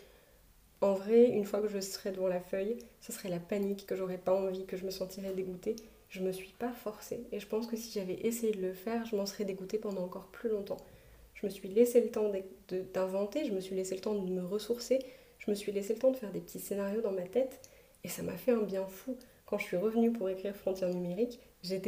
en 0.82 0.94
vrai, 0.94 1.30
une 1.30 1.46
fois 1.46 1.62
que 1.62 1.68
je 1.68 1.80
serais 1.82 2.12
devant 2.12 2.28
la 2.28 2.42
feuille, 2.42 2.78
ce 3.02 3.12
serait 3.12 3.30
la 3.30 3.40
panique, 3.40 3.86
que 3.86 3.96
j'aurais 3.96 4.18
pas 4.18 4.34
envie, 4.34 4.66
que 4.66 4.78
je 4.78 4.86
me 4.86 4.92
sentirais 4.92 5.34
dégoûtée 5.34 5.76
je 6.14 6.22
me 6.22 6.32
suis 6.32 6.54
pas 6.60 6.72
forcée. 6.72 7.26
Et 7.32 7.40
je 7.40 7.48
pense 7.48 7.66
que 7.66 7.76
si 7.76 7.92
j'avais 7.92 8.14
essayé 8.14 8.54
de 8.54 8.62
le 8.62 8.74
faire, 8.74 9.04
je 9.08 9.16
m'en 9.16 9.26
serais 9.26 9.46
dégoûtée 9.46 9.80
pendant 9.80 10.04
encore 10.04 10.28
plus 10.28 10.50
longtemps. 10.50 10.78
Je 11.44 11.48
me 11.48 11.52
suis 11.52 11.68
laissé 11.68 12.00
le 12.00 12.08
temps 12.08 12.32
d'inventer, 12.94 13.44
je 13.44 13.52
me 13.52 13.60
suis 13.60 13.76
laissé 13.76 13.96
le 13.96 14.00
temps 14.00 14.16
de 14.16 14.32
me 14.32 14.46
ressourcer, 14.46 15.00
je 15.40 15.52
me 15.52 15.56
suis 15.56 15.74
laissé 15.74 15.94
le 15.94 16.00
temps 16.00 16.12
de 16.12 16.16
faire 16.16 16.32
des 16.32 16.40
petits 16.40 16.62
scénarios 16.62 17.02
dans 17.02 17.12
ma 17.12 17.24
tête, 17.24 17.60
et 18.06 18.08
ça 18.08 18.24
m'a 18.24 18.38
fait 18.38 18.52
un 18.52 18.62
bien 18.62 18.86
fou. 18.86 19.18
Quand 19.46 19.58
je 19.58 19.66
suis 19.66 19.76
revenue 19.76 20.14
pour 20.14 20.30
écrire 20.30 20.56
Frontières 20.56 20.94
numériques, 20.94 21.42
j'ai 21.62 21.80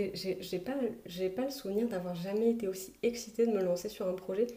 pas, 0.60 0.74
pas 0.74 1.46
le 1.46 1.52
souvenir 1.52 1.88
d'avoir 1.88 2.16
jamais 2.16 2.52
été 2.52 2.68
aussi 2.68 2.96
excitée 3.02 3.48
de 3.48 3.54
me 3.54 3.64
lancer 3.64 3.88
sur 3.88 4.10
un 4.10 4.14
projet. 4.14 4.48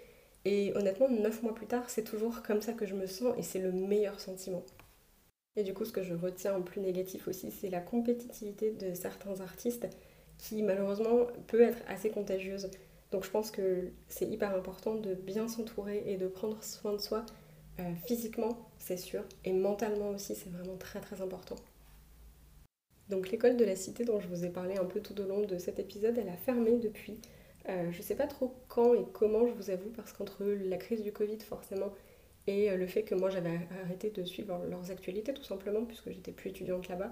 Et 0.45 0.73
honnêtement, 0.75 1.09
neuf 1.09 1.45
mois 1.45 1.55
plus 1.55 1.69
tard, 1.69 1.89
c'est 1.91 2.03
toujours 2.03 2.43
comme 2.43 2.61
ça 2.61 2.73
que 2.73 2.85
je 2.85 2.95
me 2.95 3.07
sens, 3.07 3.35
et 3.39 3.43
c'est 3.43 3.61
le 3.61 3.71
meilleur 3.71 4.19
sentiment. 4.19 4.65
Et 5.55 5.63
du 5.63 5.75
coup, 5.75 5.85
ce 5.85 5.93
que 5.93 6.03
je 6.03 6.15
retiens 6.15 6.57
en 6.57 6.63
plus 6.63 6.81
négatif 6.81 7.29
aussi, 7.29 7.53
c'est 7.53 7.71
la 7.71 7.81
compétitivité 7.81 8.73
de 8.73 8.95
certains 8.95 9.41
artistes 9.43 9.87
qui 10.39 10.65
malheureusement 10.65 11.29
peut 11.47 11.61
être 11.61 11.79
assez 11.87 12.11
contagieuse. 12.11 12.69
Donc 13.11 13.25
je 13.25 13.31
pense 13.31 13.51
que 13.51 13.91
c'est 14.09 14.27
hyper 14.27 14.55
important 14.55 14.95
de 14.95 15.15
bien 15.15 15.49
s'entourer 15.49 16.03
et 16.07 16.17
de 16.17 16.29
prendre 16.29 16.63
soin 16.63 16.93
de 16.95 16.99
soi 17.01 17.25
Euh, 17.81 17.95
physiquement, 18.07 18.71
c'est 18.79 18.99
sûr, 18.99 19.25
et 19.45 19.53
mentalement 19.53 20.11
aussi, 20.11 20.35
c'est 20.37 20.51
vraiment 20.51 20.77
très 20.77 21.01
très 21.01 21.23
important. 21.23 21.57
Donc 23.09 23.31
l'école 23.31 23.57
de 23.57 23.65
la 23.65 23.77
cité 23.77 24.05
dont 24.05 24.21
je 24.21 24.29
vous 24.29 24.45
ai 24.45 24.51
parlé 24.51 24.77
un 24.77 24.85
peu 24.85 25.01
tout 25.01 25.19
au 25.21 25.25
long 25.27 25.41
de 25.43 25.59
cet 25.59 25.79
épisode, 25.79 26.19
elle 26.19 26.29
a 26.29 26.37
fermé 26.37 26.77
depuis. 26.79 27.21
Euh, 27.69 27.91
je 27.93 27.99
ne 27.99 28.03
sais 28.03 28.15
pas 28.17 28.27
trop 28.27 28.55
quand 28.69 28.95
et 28.95 29.05
comment, 29.13 29.47
je 29.47 29.53
vous 29.53 29.71
avoue, 29.71 29.91
parce 29.91 30.13
qu'entre 30.13 30.45
la 30.45 30.77
crise 30.77 31.03
du 31.03 31.13
Covid 31.13 31.39
forcément 31.41 31.93
et 32.47 32.71
euh, 32.71 32.77
le 32.77 32.87
fait 32.87 33.05
que 33.05 33.15
moi 33.15 33.31
j'avais 33.31 33.61
arrêté 33.85 34.11
de 34.11 34.25
suivre 34.25 34.65
leurs 34.71 34.91
actualités 34.91 35.35
tout 35.35 35.45
simplement 35.45 35.85
puisque 35.85 36.11
j'étais 36.11 36.33
plus 36.33 36.51
étudiante 36.51 36.89
là-bas, 36.89 37.11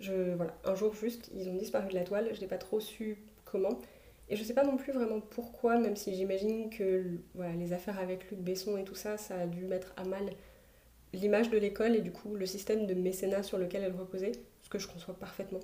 je, 0.00 0.34
voilà, 0.36 0.56
un 0.64 0.74
jour 0.74 0.94
juste, 0.94 1.30
ils 1.34 1.48
ont 1.48 1.56
disparu 1.56 1.88
de 1.90 1.94
la 1.94 2.04
toile, 2.04 2.30
je 2.34 2.40
n'ai 2.40 2.46
pas 2.48 2.58
trop 2.58 2.80
su 2.80 3.18
comment. 3.44 3.78
Et 4.30 4.36
je 4.36 4.44
sais 4.44 4.54
pas 4.54 4.62
non 4.62 4.76
plus 4.76 4.92
vraiment 4.92 5.20
pourquoi, 5.20 5.76
même 5.76 5.96
si 5.96 6.14
j'imagine 6.14 6.70
que 6.70 7.18
les 7.58 7.72
affaires 7.72 7.98
avec 7.98 8.30
Luc 8.30 8.40
Besson 8.40 8.76
et 8.76 8.84
tout 8.84 8.94
ça, 8.94 9.16
ça 9.16 9.34
a 9.34 9.46
dû 9.46 9.64
mettre 9.64 9.92
à 9.96 10.04
mal 10.04 10.30
l'image 11.12 11.50
de 11.50 11.58
l'école 11.58 11.96
et 11.96 12.00
du 12.00 12.12
coup 12.12 12.36
le 12.36 12.46
système 12.46 12.86
de 12.86 12.94
mécénat 12.94 13.42
sur 13.42 13.58
lequel 13.58 13.82
elle 13.82 13.96
reposait, 13.96 14.30
ce 14.62 14.68
que 14.68 14.78
je 14.78 14.86
conçois 14.86 15.14
parfaitement. 15.14 15.58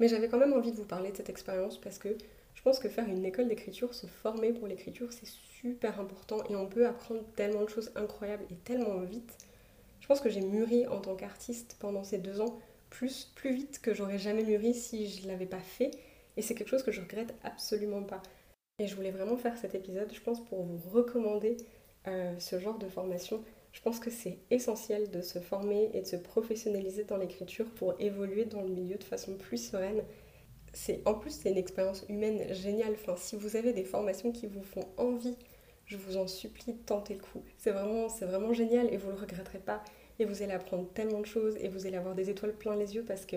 Mais 0.00 0.08
j'avais 0.08 0.26
quand 0.26 0.38
même 0.38 0.54
envie 0.54 0.72
de 0.72 0.76
vous 0.76 0.84
parler 0.84 1.12
de 1.12 1.16
cette 1.16 1.30
expérience 1.30 1.80
parce 1.80 1.98
que 1.98 2.08
je 2.54 2.62
pense 2.62 2.80
que 2.80 2.88
faire 2.88 3.08
une 3.08 3.24
école 3.24 3.46
d'écriture, 3.46 3.94
se 3.94 4.08
former 4.08 4.52
pour 4.52 4.66
l'écriture, 4.66 5.12
c'est 5.12 5.28
super 5.28 6.00
important 6.00 6.42
et 6.50 6.56
on 6.56 6.66
peut 6.66 6.84
apprendre 6.84 7.22
tellement 7.36 7.62
de 7.62 7.68
choses 7.68 7.92
incroyables 7.94 8.44
et 8.50 8.56
tellement 8.56 8.98
vite. 9.02 9.38
Je 10.00 10.08
pense 10.08 10.20
que 10.20 10.30
j'ai 10.30 10.40
mûri 10.40 10.88
en 10.88 11.00
tant 11.00 11.14
qu'artiste 11.14 11.76
pendant 11.78 12.02
ces 12.02 12.18
deux 12.18 12.40
ans 12.40 12.58
plus, 12.90 13.30
plus 13.36 13.54
vite 13.54 13.80
que 13.80 13.94
j'aurais 13.94 14.18
jamais 14.18 14.42
mûri 14.42 14.74
si 14.74 15.08
je 15.08 15.22
ne 15.22 15.28
l'avais 15.28 15.46
pas 15.46 15.60
fait 15.60 15.92
et 16.36 16.42
c'est 16.42 16.54
quelque 16.54 16.68
chose 16.68 16.82
que 16.82 16.92
je 16.92 17.00
regrette 17.00 17.34
absolument 17.42 18.02
pas. 18.02 18.22
Et 18.78 18.86
je 18.86 18.94
voulais 18.94 19.10
vraiment 19.10 19.36
faire 19.36 19.56
cet 19.56 19.74
épisode, 19.74 20.12
je 20.12 20.20
pense, 20.20 20.44
pour 20.44 20.62
vous 20.62 20.78
recommander 20.90 21.56
euh, 22.08 22.38
ce 22.38 22.58
genre 22.58 22.78
de 22.78 22.86
formation. 22.88 23.42
Je 23.72 23.80
pense 23.80 24.00
que 24.00 24.10
c'est 24.10 24.38
essentiel 24.50 25.10
de 25.10 25.20
se 25.22 25.38
former 25.38 25.90
et 25.94 26.02
de 26.02 26.06
se 26.06 26.16
professionnaliser 26.16 27.04
dans 27.04 27.16
l'écriture 27.16 27.70
pour 27.70 27.94
évoluer 28.00 28.44
dans 28.44 28.62
le 28.62 28.68
milieu 28.68 28.96
de 28.96 29.04
façon 29.04 29.36
plus 29.36 29.58
sereine. 29.58 30.02
C'est, 30.72 31.00
en 31.06 31.14
plus, 31.14 31.30
c'est 31.30 31.50
une 31.50 31.56
expérience 31.56 32.04
humaine 32.08 32.52
géniale. 32.54 32.92
Enfin, 32.92 33.16
si 33.16 33.36
vous 33.36 33.56
avez 33.56 33.72
des 33.72 33.84
formations 33.84 34.30
qui 34.30 34.46
vous 34.46 34.62
font 34.62 34.86
envie, 34.98 35.36
je 35.86 35.96
vous 35.96 36.16
en 36.16 36.26
supplie, 36.26 36.76
tentez 36.76 37.14
le 37.14 37.20
coup. 37.20 37.42
C'est 37.56 37.70
vraiment, 37.70 38.08
c'est 38.08 38.26
vraiment 38.26 38.52
génial 38.52 38.92
et 38.92 38.96
vous 38.98 39.08
ne 39.08 39.12
le 39.12 39.20
regretterez 39.20 39.58
pas. 39.58 39.82
Et 40.18 40.24
vous 40.24 40.42
allez 40.42 40.52
apprendre 40.52 40.88
tellement 40.92 41.20
de 41.20 41.26
choses 41.26 41.56
et 41.60 41.68
vous 41.68 41.86
allez 41.86 41.96
avoir 41.96 42.14
des 42.14 42.28
étoiles 42.30 42.54
plein 42.54 42.76
les 42.76 42.94
yeux 42.94 43.04
parce 43.04 43.26
que 43.26 43.36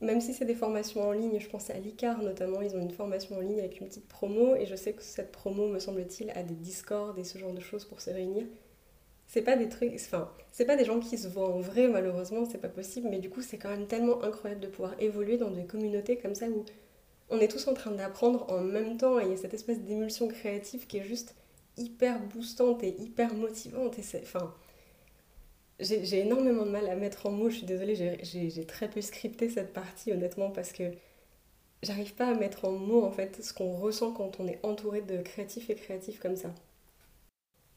même 0.00 0.20
si 0.20 0.34
c'est 0.34 0.44
des 0.44 0.54
formations 0.54 1.02
en 1.02 1.12
ligne, 1.12 1.38
je 1.38 1.48
pense 1.48 1.70
à 1.70 1.74
l'ICAR 1.74 2.22
notamment, 2.22 2.60
ils 2.60 2.76
ont 2.76 2.80
une 2.80 2.90
formation 2.90 3.36
en 3.36 3.40
ligne 3.40 3.60
avec 3.60 3.80
une 3.80 3.88
petite 3.88 4.08
promo 4.08 4.54
et 4.56 4.66
je 4.66 4.74
sais 4.74 4.92
que 4.92 5.02
cette 5.02 5.32
promo, 5.32 5.68
me 5.68 5.78
semble-t-il, 5.78 6.30
a 6.30 6.42
des 6.42 6.54
discords 6.54 7.18
et 7.18 7.24
ce 7.24 7.38
genre 7.38 7.52
de 7.52 7.60
choses 7.60 7.84
pour 7.84 8.00
se 8.00 8.10
réunir. 8.10 8.46
C'est 9.26 9.42
pas 9.42 9.56
des 9.56 9.68
trucs, 9.68 9.92
enfin, 9.94 10.30
c'est 10.52 10.66
pas 10.66 10.76
des 10.76 10.84
gens 10.84 11.00
qui 11.00 11.18
se 11.18 11.28
voient 11.28 11.48
en 11.48 11.60
vrai, 11.60 11.88
malheureusement, 11.88 12.44
c'est 12.44 12.58
pas 12.58 12.68
possible, 12.68 13.08
mais 13.10 13.18
du 13.18 13.30
coup, 13.30 13.40
c'est 13.42 13.58
quand 13.58 13.70
même 13.70 13.86
tellement 13.86 14.22
incroyable 14.22 14.60
de 14.60 14.68
pouvoir 14.68 14.94
évoluer 15.00 15.38
dans 15.38 15.50
des 15.50 15.64
communautés 15.64 16.18
comme 16.18 16.34
ça 16.34 16.46
où 16.48 16.64
on 17.30 17.40
est 17.40 17.48
tous 17.48 17.66
en 17.68 17.74
train 17.74 17.90
d'apprendre 17.90 18.46
en 18.50 18.60
même 18.60 18.96
temps 18.96 19.18
et 19.18 19.24
il 19.24 19.30
y 19.30 19.34
a 19.34 19.36
cette 19.36 19.54
espèce 19.54 19.80
d'émulsion 19.80 20.28
créative 20.28 20.86
qui 20.86 20.98
est 20.98 21.04
juste 21.04 21.34
hyper 21.76 22.20
boostante 22.20 22.82
et 22.84 22.94
hyper 23.00 23.34
motivante 23.34 23.98
et 23.98 24.02
c'est, 24.02 24.22
enfin, 24.22 24.54
j'ai 25.80 26.20
énormément 26.20 26.64
de 26.64 26.70
mal 26.70 26.88
à 26.88 26.96
mettre 26.96 27.26
en 27.26 27.30
mots, 27.30 27.50
je 27.50 27.56
suis 27.56 27.66
désolée, 27.66 27.94
j'ai 28.22 28.64
très 28.66 28.88
peu 28.88 29.00
scripté 29.00 29.48
cette 29.48 29.72
partie 29.72 30.12
honnêtement 30.12 30.50
parce 30.50 30.72
que 30.72 30.84
j'arrive 31.82 32.14
pas 32.14 32.28
à 32.28 32.34
mettre 32.34 32.64
en 32.64 32.72
mots 32.72 33.04
en 33.04 33.10
fait 33.10 33.42
ce 33.42 33.52
qu'on 33.52 33.72
ressent 33.76 34.12
quand 34.12 34.40
on 34.40 34.46
est 34.46 34.60
entouré 34.64 35.02
de 35.02 35.20
créatifs 35.22 35.70
et 35.70 35.74
créatifs 35.74 36.20
comme 36.20 36.36
ça. 36.36 36.54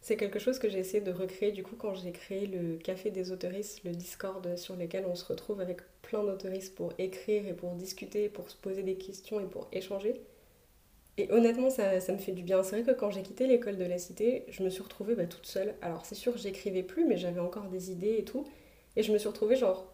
C'est 0.01 0.15
quelque 0.15 0.39
chose 0.39 0.59
que 0.59 0.69
j'ai 0.69 0.79
essayé 0.79 1.01
de 1.01 1.11
recréer 1.11 1.51
du 1.51 1.63
coup 1.63 1.75
quand 1.75 1.93
j'ai 1.95 2.11
créé 2.11 2.47
le 2.47 2.77
Café 2.77 3.11
des 3.11 3.31
autoristes, 3.31 3.83
le 3.83 3.91
Discord 3.91 4.55
sur 4.55 4.75
lequel 4.75 5.05
on 5.05 5.15
se 5.15 5.25
retrouve 5.25 5.59
avec 5.59 5.81
plein 6.01 6.23
d'autoristes 6.23 6.75
pour 6.75 6.93
écrire 6.97 7.45
et 7.47 7.53
pour 7.53 7.75
discuter, 7.75 8.29
pour 8.29 8.49
se 8.49 8.55
poser 8.55 8.83
des 8.83 8.95
questions 8.95 9.39
et 9.39 9.45
pour 9.45 9.67
échanger. 9.73 10.21
Et 11.17 11.31
honnêtement, 11.31 11.69
ça, 11.69 11.93
me 11.93 12.17
fait 12.17 12.31
du 12.31 12.43
bien. 12.43 12.61
C'est 12.63 12.79
vrai 12.81 12.93
que 12.93 12.97
quand 12.97 13.09
j'ai 13.09 13.23
quitté 13.23 13.47
l'école 13.47 13.77
de 13.77 13.85
la 13.85 13.97
cité, 13.97 14.45
je 14.49 14.63
me 14.63 14.69
suis 14.69 14.83
retrouvée 14.83 15.15
bah, 15.15 15.25
toute 15.25 15.47
seule. 15.47 15.75
Alors 15.81 16.05
c'est 16.05 16.15
sûr, 16.15 16.37
j'écrivais 16.37 16.83
plus, 16.83 17.05
mais 17.05 17.17
j'avais 17.17 17.39
encore 17.39 17.69
des 17.69 17.91
idées 17.91 18.17
et 18.19 18.23
tout. 18.23 18.45
Et 18.95 19.03
je 19.03 19.11
me 19.11 19.17
suis 19.17 19.27
retrouvée 19.27 19.55
genre 19.55 19.91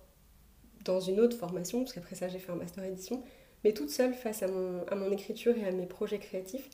dans 0.84 1.00
une 1.00 1.20
autre 1.22 1.38
formation, 1.38 1.80
parce 1.80 1.94
qu'après 1.94 2.16
ça 2.16 2.28
j'ai 2.28 2.40
fait 2.40 2.52
un 2.52 2.56
master 2.56 2.84
édition, 2.84 3.24
mais 3.64 3.74
toute 3.74 3.90
seule 3.90 4.14
face 4.14 4.44
à 4.44 4.48
mon, 4.48 4.86
à 4.88 4.96
mon 4.96 5.12
écriture 5.12 5.58
et 5.58 5.66
à 5.66 5.72
mes 5.72 5.86
projets 5.86 6.20
créatifs. 6.20 6.70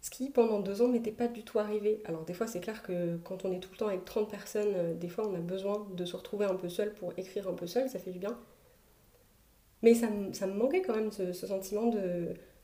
Ce 0.00 0.10
qui, 0.10 0.28
pendant 0.28 0.60
deux 0.60 0.82
ans, 0.82 0.88
m'était 0.88 1.12
pas 1.12 1.28
du 1.28 1.44
tout 1.44 1.58
arrivé. 1.58 2.02
Alors, 2.04 2.26
des 2.26 2.34
fois, 2.34 2.46
c'est 2.46 2.60
clair 2.60 2.82
que 2.82 3.16
quand 3.24 3.46
on 3.46 3.52
est 3.52 3.58
tout 3.58 3.70
le 3.72 3.78
temps 3.78 3.88
avec 3.88 4.04
30 4.04 4.30
personnes, 4.30 4.74
euh, 4.74 4.94
des 4.94 5.08
fois, 5.08 5.26
on 5.26 5.34
a 5.34 5.38
besoin 5.38 5.88
de 5.94 6.04
se 6.04 6.14
retrouver 6.14 6.44
un 6.44 6.56
peu 6.56 6.68
seul 6.68 6.92
pour 6.92 7.14
écrire 7.18 7.48
un 7.48 7.54
peu 7.54 7.66
seul, 7.66 7.88
ça 7.88 7.98
fait 7.98 8.10
du 8.10 8.18
bien. 8.18 8.38
Mais 9.82 9.94
ça, 9.94 10.08
ça 10.32 10.46
me 10.46 10.52
manquait 10.52 10.82
quand 10.82 10.94
même 10.94 11.10
ce, 11.10 11.32
ce 11.32 11.46
sentiment 11.46 11.90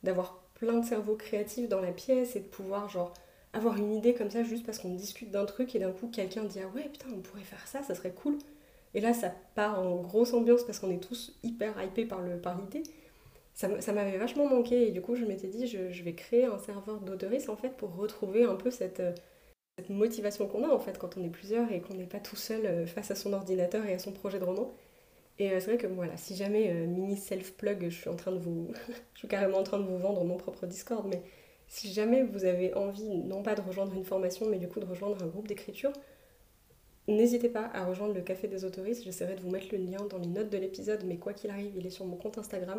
d'avoir 0.02 0.42
plein 0.60 0.78
de 0.78 0.84
cerveaux 0.84 1.16
créatifs 1.16 1.68
dans 1.68 1.80
la 1.80 1.90
pièce 1.90 2.36
et 2.36 2.40
de 2.40 2.46
pouvoir 2.46 2.88
genre 2.88 3.12
avoir 3.52 3.76
une 3.76 3.92
idée 3.92 4.14
comme 4.14 4.30
ça 4.30 4.44
juste 4.44 4.64
parce 4.64 4.78
qu'on 4.78 4.94
discute 4.94 5.30
d'un 5.30 5.46
truc 5.46 5.74
et 5.74 5.78
d'un 5.80 5.90
coup 5.90 6.08
quelqu'un 6.08 6.44
dit 6.44 6.60
ah 6.62 6.68
ouais 6.74 6.88
putain 6.88 7.06
on 7.12 7.20
pourrait 7.20 7.42
faire 7.42 7.66
ça, 7.66 7.82
ça 7.82 7.94
serait 7.94 8.12
cool. 8.12 8.38
Et 8.94 9.00
là 9.00 9.14
ça 9.14 9.32
part 9.54 9.80
en 9.80 9.96
grosse 9.96 10.34
ambiance 10.34 10.62
parce 10.64 10.78
qu'on 10.78 10.90
est 10.90 11.02
tous 11.02 11.34
hyper 11.42 11.82
hypés 11.82 12.04
par 12.04 12.22
l'idée. 12.22 12.40
Par 12.40 12.56
ça, 13.54 13.80
ça 13.80 13.92
m'avait 13.92 14.18
vachement 14.18 14.46
manqué 14.48 14.88
et 14.88 14.90
du 14.92 15.00
coup 15.00 15.16
je 15.16 15.24
m'étais 15.24 15.48
dit 15.48 15.66
je, 15.66 15.90
je, 15.90 16.02
vais 16.02 16.14
créer 16.14 16.44
un 16.44 16.58
serveur 16.58 17.00
d'autoris 17.00 17.48
en 17.48 17.56
fait 17.56 17.70
pour 17.70 17.94
retrouver 17.96 18.44
un 18.44 18.54
peu 18.54 18.70
cette, 18.70 19.02
cette 19.76 19.90
motivation 19.90 20.46
qu'on 20.46 20.64
a 20.64 20.68
en 20.68 20.78
fait 20.78 20.98
quand 20.98 21.16
on 21.16 21.24
est 21.24 21.30
plusieurs 21.30 21.70
et 21.72 21.80
qu'on 21.80 21.94
n'est 21.94 22.04
pas 22.04 22.20
tout 22.20 22.36
seul 22.36 22.66
euh, 22.66 22.86
face 22.86 23.10
à 23.10 23.14
son 23.14 23.32
ordinateur 23.32 23.84
et 23.86 23.94
à 23.94 23.98
son 23.98 24.12
projet 24.12 24.38
de 24.38 24.44
roman. 24.44 24.70
Et 25.40 25.52
euh, 25.52 25.58
c'est 25.58 25.68
vrai 25.68 25.78
que 25.78 25.86
voilà, 25.86 26.18
si 26.18 26.36
jamais 26.36 26.70
euh, 26.70 26.86
mini 26.86 27.16
self-plug, 27.16 27.88
je 27.88 27.96
suis 27.96 28.10
en 28.10 28.14
train 28.14 28.30
de 28.30 28.38
vous. 28.38 28.68
je 29.14 29.18
suis 29.20 29.28
carrément 29.28 29.58
en 29.58 29.62
train 29.62 29.78
de 29.78 29.84
vous 29.84 29.96
vendre 29.96 30.22
mon 30.22 30.36
propre 30.36 30.66
Discord, 30.66 31.06
mais 31.08 31.22
si 31.66 31.90
jamais 31.92 32.22
vous 32.22 32.44
avez 32.44 32.74
envie, 32.74 33.08
non 33.08 33.42
pas 33.42 33.54
de 33.54 33.62
rejoindre 33.62 33.94
une 33.94 34.04
formation, 34.04 34.46
mais 34.50 34.58
du 34.58 34.68
coup 34.68 34.80
de 34.80 34.84
rejoindre 34.84 35.22
un 35.22 35.26
groupe 35.26 35.48
d'écriture, 35.48 35.92
n'hésitez 37.08 37.48
pas 37.48 37.70
à 37.72 37.86
rejoindre 37.86 38.12
le 38.12 38.20
Café 38.20 38.48
des 38.48 38.66
Autoristes. 38.66 39.02
J'essaierai 39.02 39.34
de 39.34 39.40
vous 39.40 39.48
mettre 39.50 39.68
le 39.72 39.78
lien 39.78 40.04
dans 40.10 40.18
les 40.18 40.26
notes 40.26 40.50
de 40.50 40.58
l'épisode, 40.58 41.04
mais 41.06 41.16
quoi 41.16 41.32
qu'il 41.32 41.48
arrive, 41.48 41.72
il 41.74 41.86
est 41.86 41.90
sur 41.90 42.04
mon 42.04 42.16
compte 42.16 42.36
Instagram. 42.36 42.78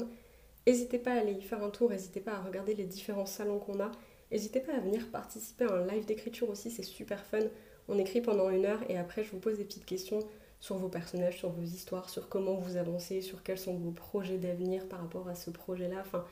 N'hésitez 0.68 1.00
pas 1.00 1.14
à 1.14 1.20
aller 1.22 1.34
y 1.34 1.42
faire 1.42 1.64
un 1.64 1.72
tour, 1.72 1.90
n'hésitez 1.90 2.20
pas 2.20 2.34
à 2.34 2.42
regarder 2.42 2.76
les 2.76 2.86
différents 2.86 3.26
salons 3.26 3.58
qu'on 3.58 3.80
a. 3.80 3.92
N'hésitez 4.32 4.60
pas 4.60 4.76
à 4.76 4.80
venir 4.80 5.10
participer 5.10 5.66
à 5.66 5.74
un 5.74 5.88
live 5.88 6.06
d'écriture 6.06 6.48
aussi, 6.52 6.70
c'est 6.70 6.84
super 6.84 7.26
fun. 7.26 7.40
On 7.88 7.98
écrit 7.98 8.22
pendant 8.22 8.52
une 8.52 8.66
heure 8.66 8.82
et 8.88 9.00
après 9.00 9.24
je 9.24 9.32
vous 9.32 9.40
pose 9.40 9.58
des 9.58 9.64
petites 9.64 9.86
questions 9.86 10.20
sur 10.62 10.78
vos 10.78 10.90
personnages, 10.90 11.40
sur 11.40 11.50
vos 11.50 11.64
histoires, 11.64 12.10
sur 12.10 12.30
comment 12.30 12.54
vous 12.54 12.78
avancez, 12.78 13.22
sur 13.22 13.42
quels 13.44 13.58
sont 13.58 13.74
vos 13.74 13.92
projets 13.92 14.38
d'avenir 14.38 14.88
par 14.88 15.02
rapport 15.02 15.28
à 15.28 15.34
ce 15.34 15.50
projet-là. 15.50 15.98
Enfin, 16.00 16.24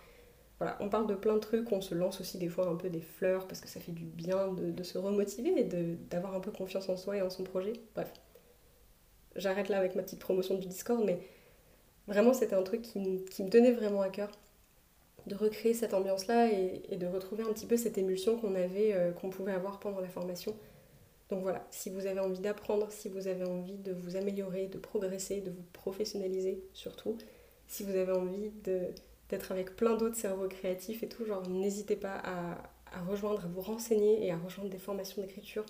voilà, 0.59 0.77
on 0.81 0.87
parle 0.87 1.07
de 1.07 1.15
plein 1.15 1.33
de 1.33 1.39
trucs, 1.39 1.71
on 1.71 1.81
se 1.81 1.95
lance 1.95 2.21
aussi 2.21 2.37
des 2.37 2.47
fois 2.47 2.67
un 2.67 2.75
peu 2.75 2.89
des 2.89 3.01
fleurs 3.01 3.47
parce 3.47 3.59
que 3.59 3.67
ça 3.67 3.79
fait 3.79 3.91
du 3.91 4.05
bien 4.05 4.49
de, 4.53 4.83
se 4.83 4.97
remotiver 4.99 5.59
et 5.59 5.63
d'avoir 5.63 6.35
un 6.35 6.41
peu 6.41 6.51
confiance 6.51 6.89
en 6.89 6.95
soi 6.95 7.17
et 7.17 7.21
en 7.23 7.31
son 7.31 7.43
projet. 7.43 7.73
Bref, 7.95 8.13
j'arrête 9.35 9.67
là 9.67 9.79
avec 9.79 9.95
ma 9.95 10.03
petite 10.03 10.19
promotion 10.19 10.55
du 10.55 10.67
Discord, 10.67 11.03
mais 11.03 11.19
vraiment 12.07 12.33
c'était 12.33 12.55
un 12.55 12.63
truc 12.63 12.83
qui, 12.83 12.99
me 12.99 13.49
tenait 13.49 13.71
vraiment 13.71 14.01
à 14.01 14.09
cœur 14.09 14.29
de 15.25 15.35
recréer 15.35 15.73
cette 15.73 15.95
ambiance-là 15.95 16.51
et, 16.51 16.83
et, 16.89 16.97
de 16.97 17.07
retrouver 17.07 17.43
un 17.43 17.53
petit 17.53 17.65
peu 17.65 17.77
cette 17.77 17.97
émulsion 17.97 18.37
qu'on 18.37 18.55
avait, 18.55 18.93
euh, 18.93 19.11
qu'on 19.11 19.29
pouvait 19.29 19.51
avoir 19.53 19.79
pendant 19.79 19.99
la 19.99 20.07
formation. 20.07 20.55
Donc 21.29 21.43
voilà, 21.43 21.65
si 21.69 21.89
vous 21.89 22.07
avez 22.07 22.19
envie 22.19 22.39
d'apprendre, 22.39 22.91
si 22.91 23.07
vous 23.07 23.27
avez 23.27 23.45
envie 23.45 23.77
de 23.77 23.93
vous 23.93 24.15
améliorer, 24.15 24.67
de 24.67 24.79
progresser, 24.79 25.41
de 25.41 25.51
vous 25.51 25.65
professionnaliser 25.73 26.63
surtout, 26.73 27.17
si 27.67 27.83
vous 27.83 27.95
avez 27.95 28.11
envie 28.11 28.49
d'être 29.29 29.51
avec 29.51 29.75
plein 29.75 29.95
d'autres 29.95 30.15
cerveaux 30.15 30.47
créatifs 30.47 31.03
et 31.03 31.07
tout, 31.07 31.25
genre 31.25 31.47
n'hésitez 31.47 31.95
pas 31.95 32.15
à, 32.15 32.57
à, 32.91 33.01
rejoindre, 33.07 33.45
à 33.45 33.47
vous 33.47 33.61
renseigner 33.61 34.25
et 34.25 34.31
à 34.31 34.37
rejoindre 34.37 34.71
des 34.71 34.79
formations 34.79 35.21
d'écriture. 35.21 35.65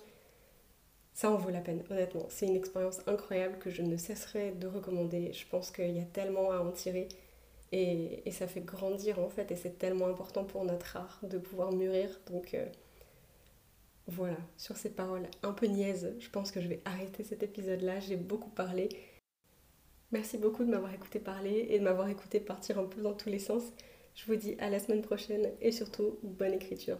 Ça 1.12 1.30
en 1.30 1.36
vaut 1.36 1.50
la 1.50 1.60
peine, 1.60 1.82
honnêtement. 1.90 2.24
C'est 2.30 2.46
une 2.46 2.56
expérience 2.56 3.00
incroyable 3.06 3.58
que 3.58 3.68
je 3.68 3.82
ne 3.82 3.98
cesserai 3.98 4.52
de 4.52 4.66
recommander. 4.66 5.34
Je 5.34 5.46
pense 5.46 5.70
qu'il 5.70 5.94
y 5.94 6.00
a 6.00 6.04
tellement 6.04 6.52
à 6.52 6.60
en 6.60 6.70
tirer 6.70 7.08
et, 7.72 8.22
et, 8.26 8.30
ça 8.32 8.46
fait 8.46 8.62
grandir 8.62 9.20
en 9.20 9.28
fait 9.28 9.52
et 9.52 9.56
c'est 9.56 9.78
tellement 9.78 10.06
important 10.06 10.44
pour 10.44 10.64
notre 10.64 10.96
art 10.96 11.20
de 11.22 11.36
pouvoir 11.36 11.72
mûrir. 11.72 12.08
Donc 12.30 12.54
euh, 12.54 12.64
voilà, 14.10 14.36
sur 14.56 14.76
ces 14.76 14.90
paroles 14.90 15.28
un 15.42 15.52
peu 15.52 15.66
niaises, 15.66 16.14
je 16.18 16.28
pense 16.30 16.50
que 16.50 16.60
je 16.60 16.68
vais 16.68 16.80
arrêter 16.84 17.24
cet 17.24 17.42
épisode-là. 17.42 18.00
J'ai 18.00 18.16
beaucoup 18.16 18.50
parlé. 18.50 18.88
Merci 20.12 20.38
beaucoup 20.38 20.64
de 20.64 20.70
m'avoir 20.70 20.92
écouté 20.92 21.20
parler 21.20 21.68
et 21.70 21.78
de 21.78 21.84
m'avoir 21.84 22.08
écouté 22.08 22.40
partir 22.40 22.78
un 22.78 22.84
peu 22.84 23.00
dans 23.00 23.14
tous 23.14 23.28
les 23.28 23.38
sens. 23.38 23.62
Je 24.14 24.26
vous 24.26 24.36
dis 24.36 24.56
à 24.58 24.68
la 24.68 24.80
semaine 24.80 25.02
prochaine 25.02 25.50
et 25.60 25.70
surtout 25.70 26.18
bonne 26.22 26.52
écriture. 26.52 26.98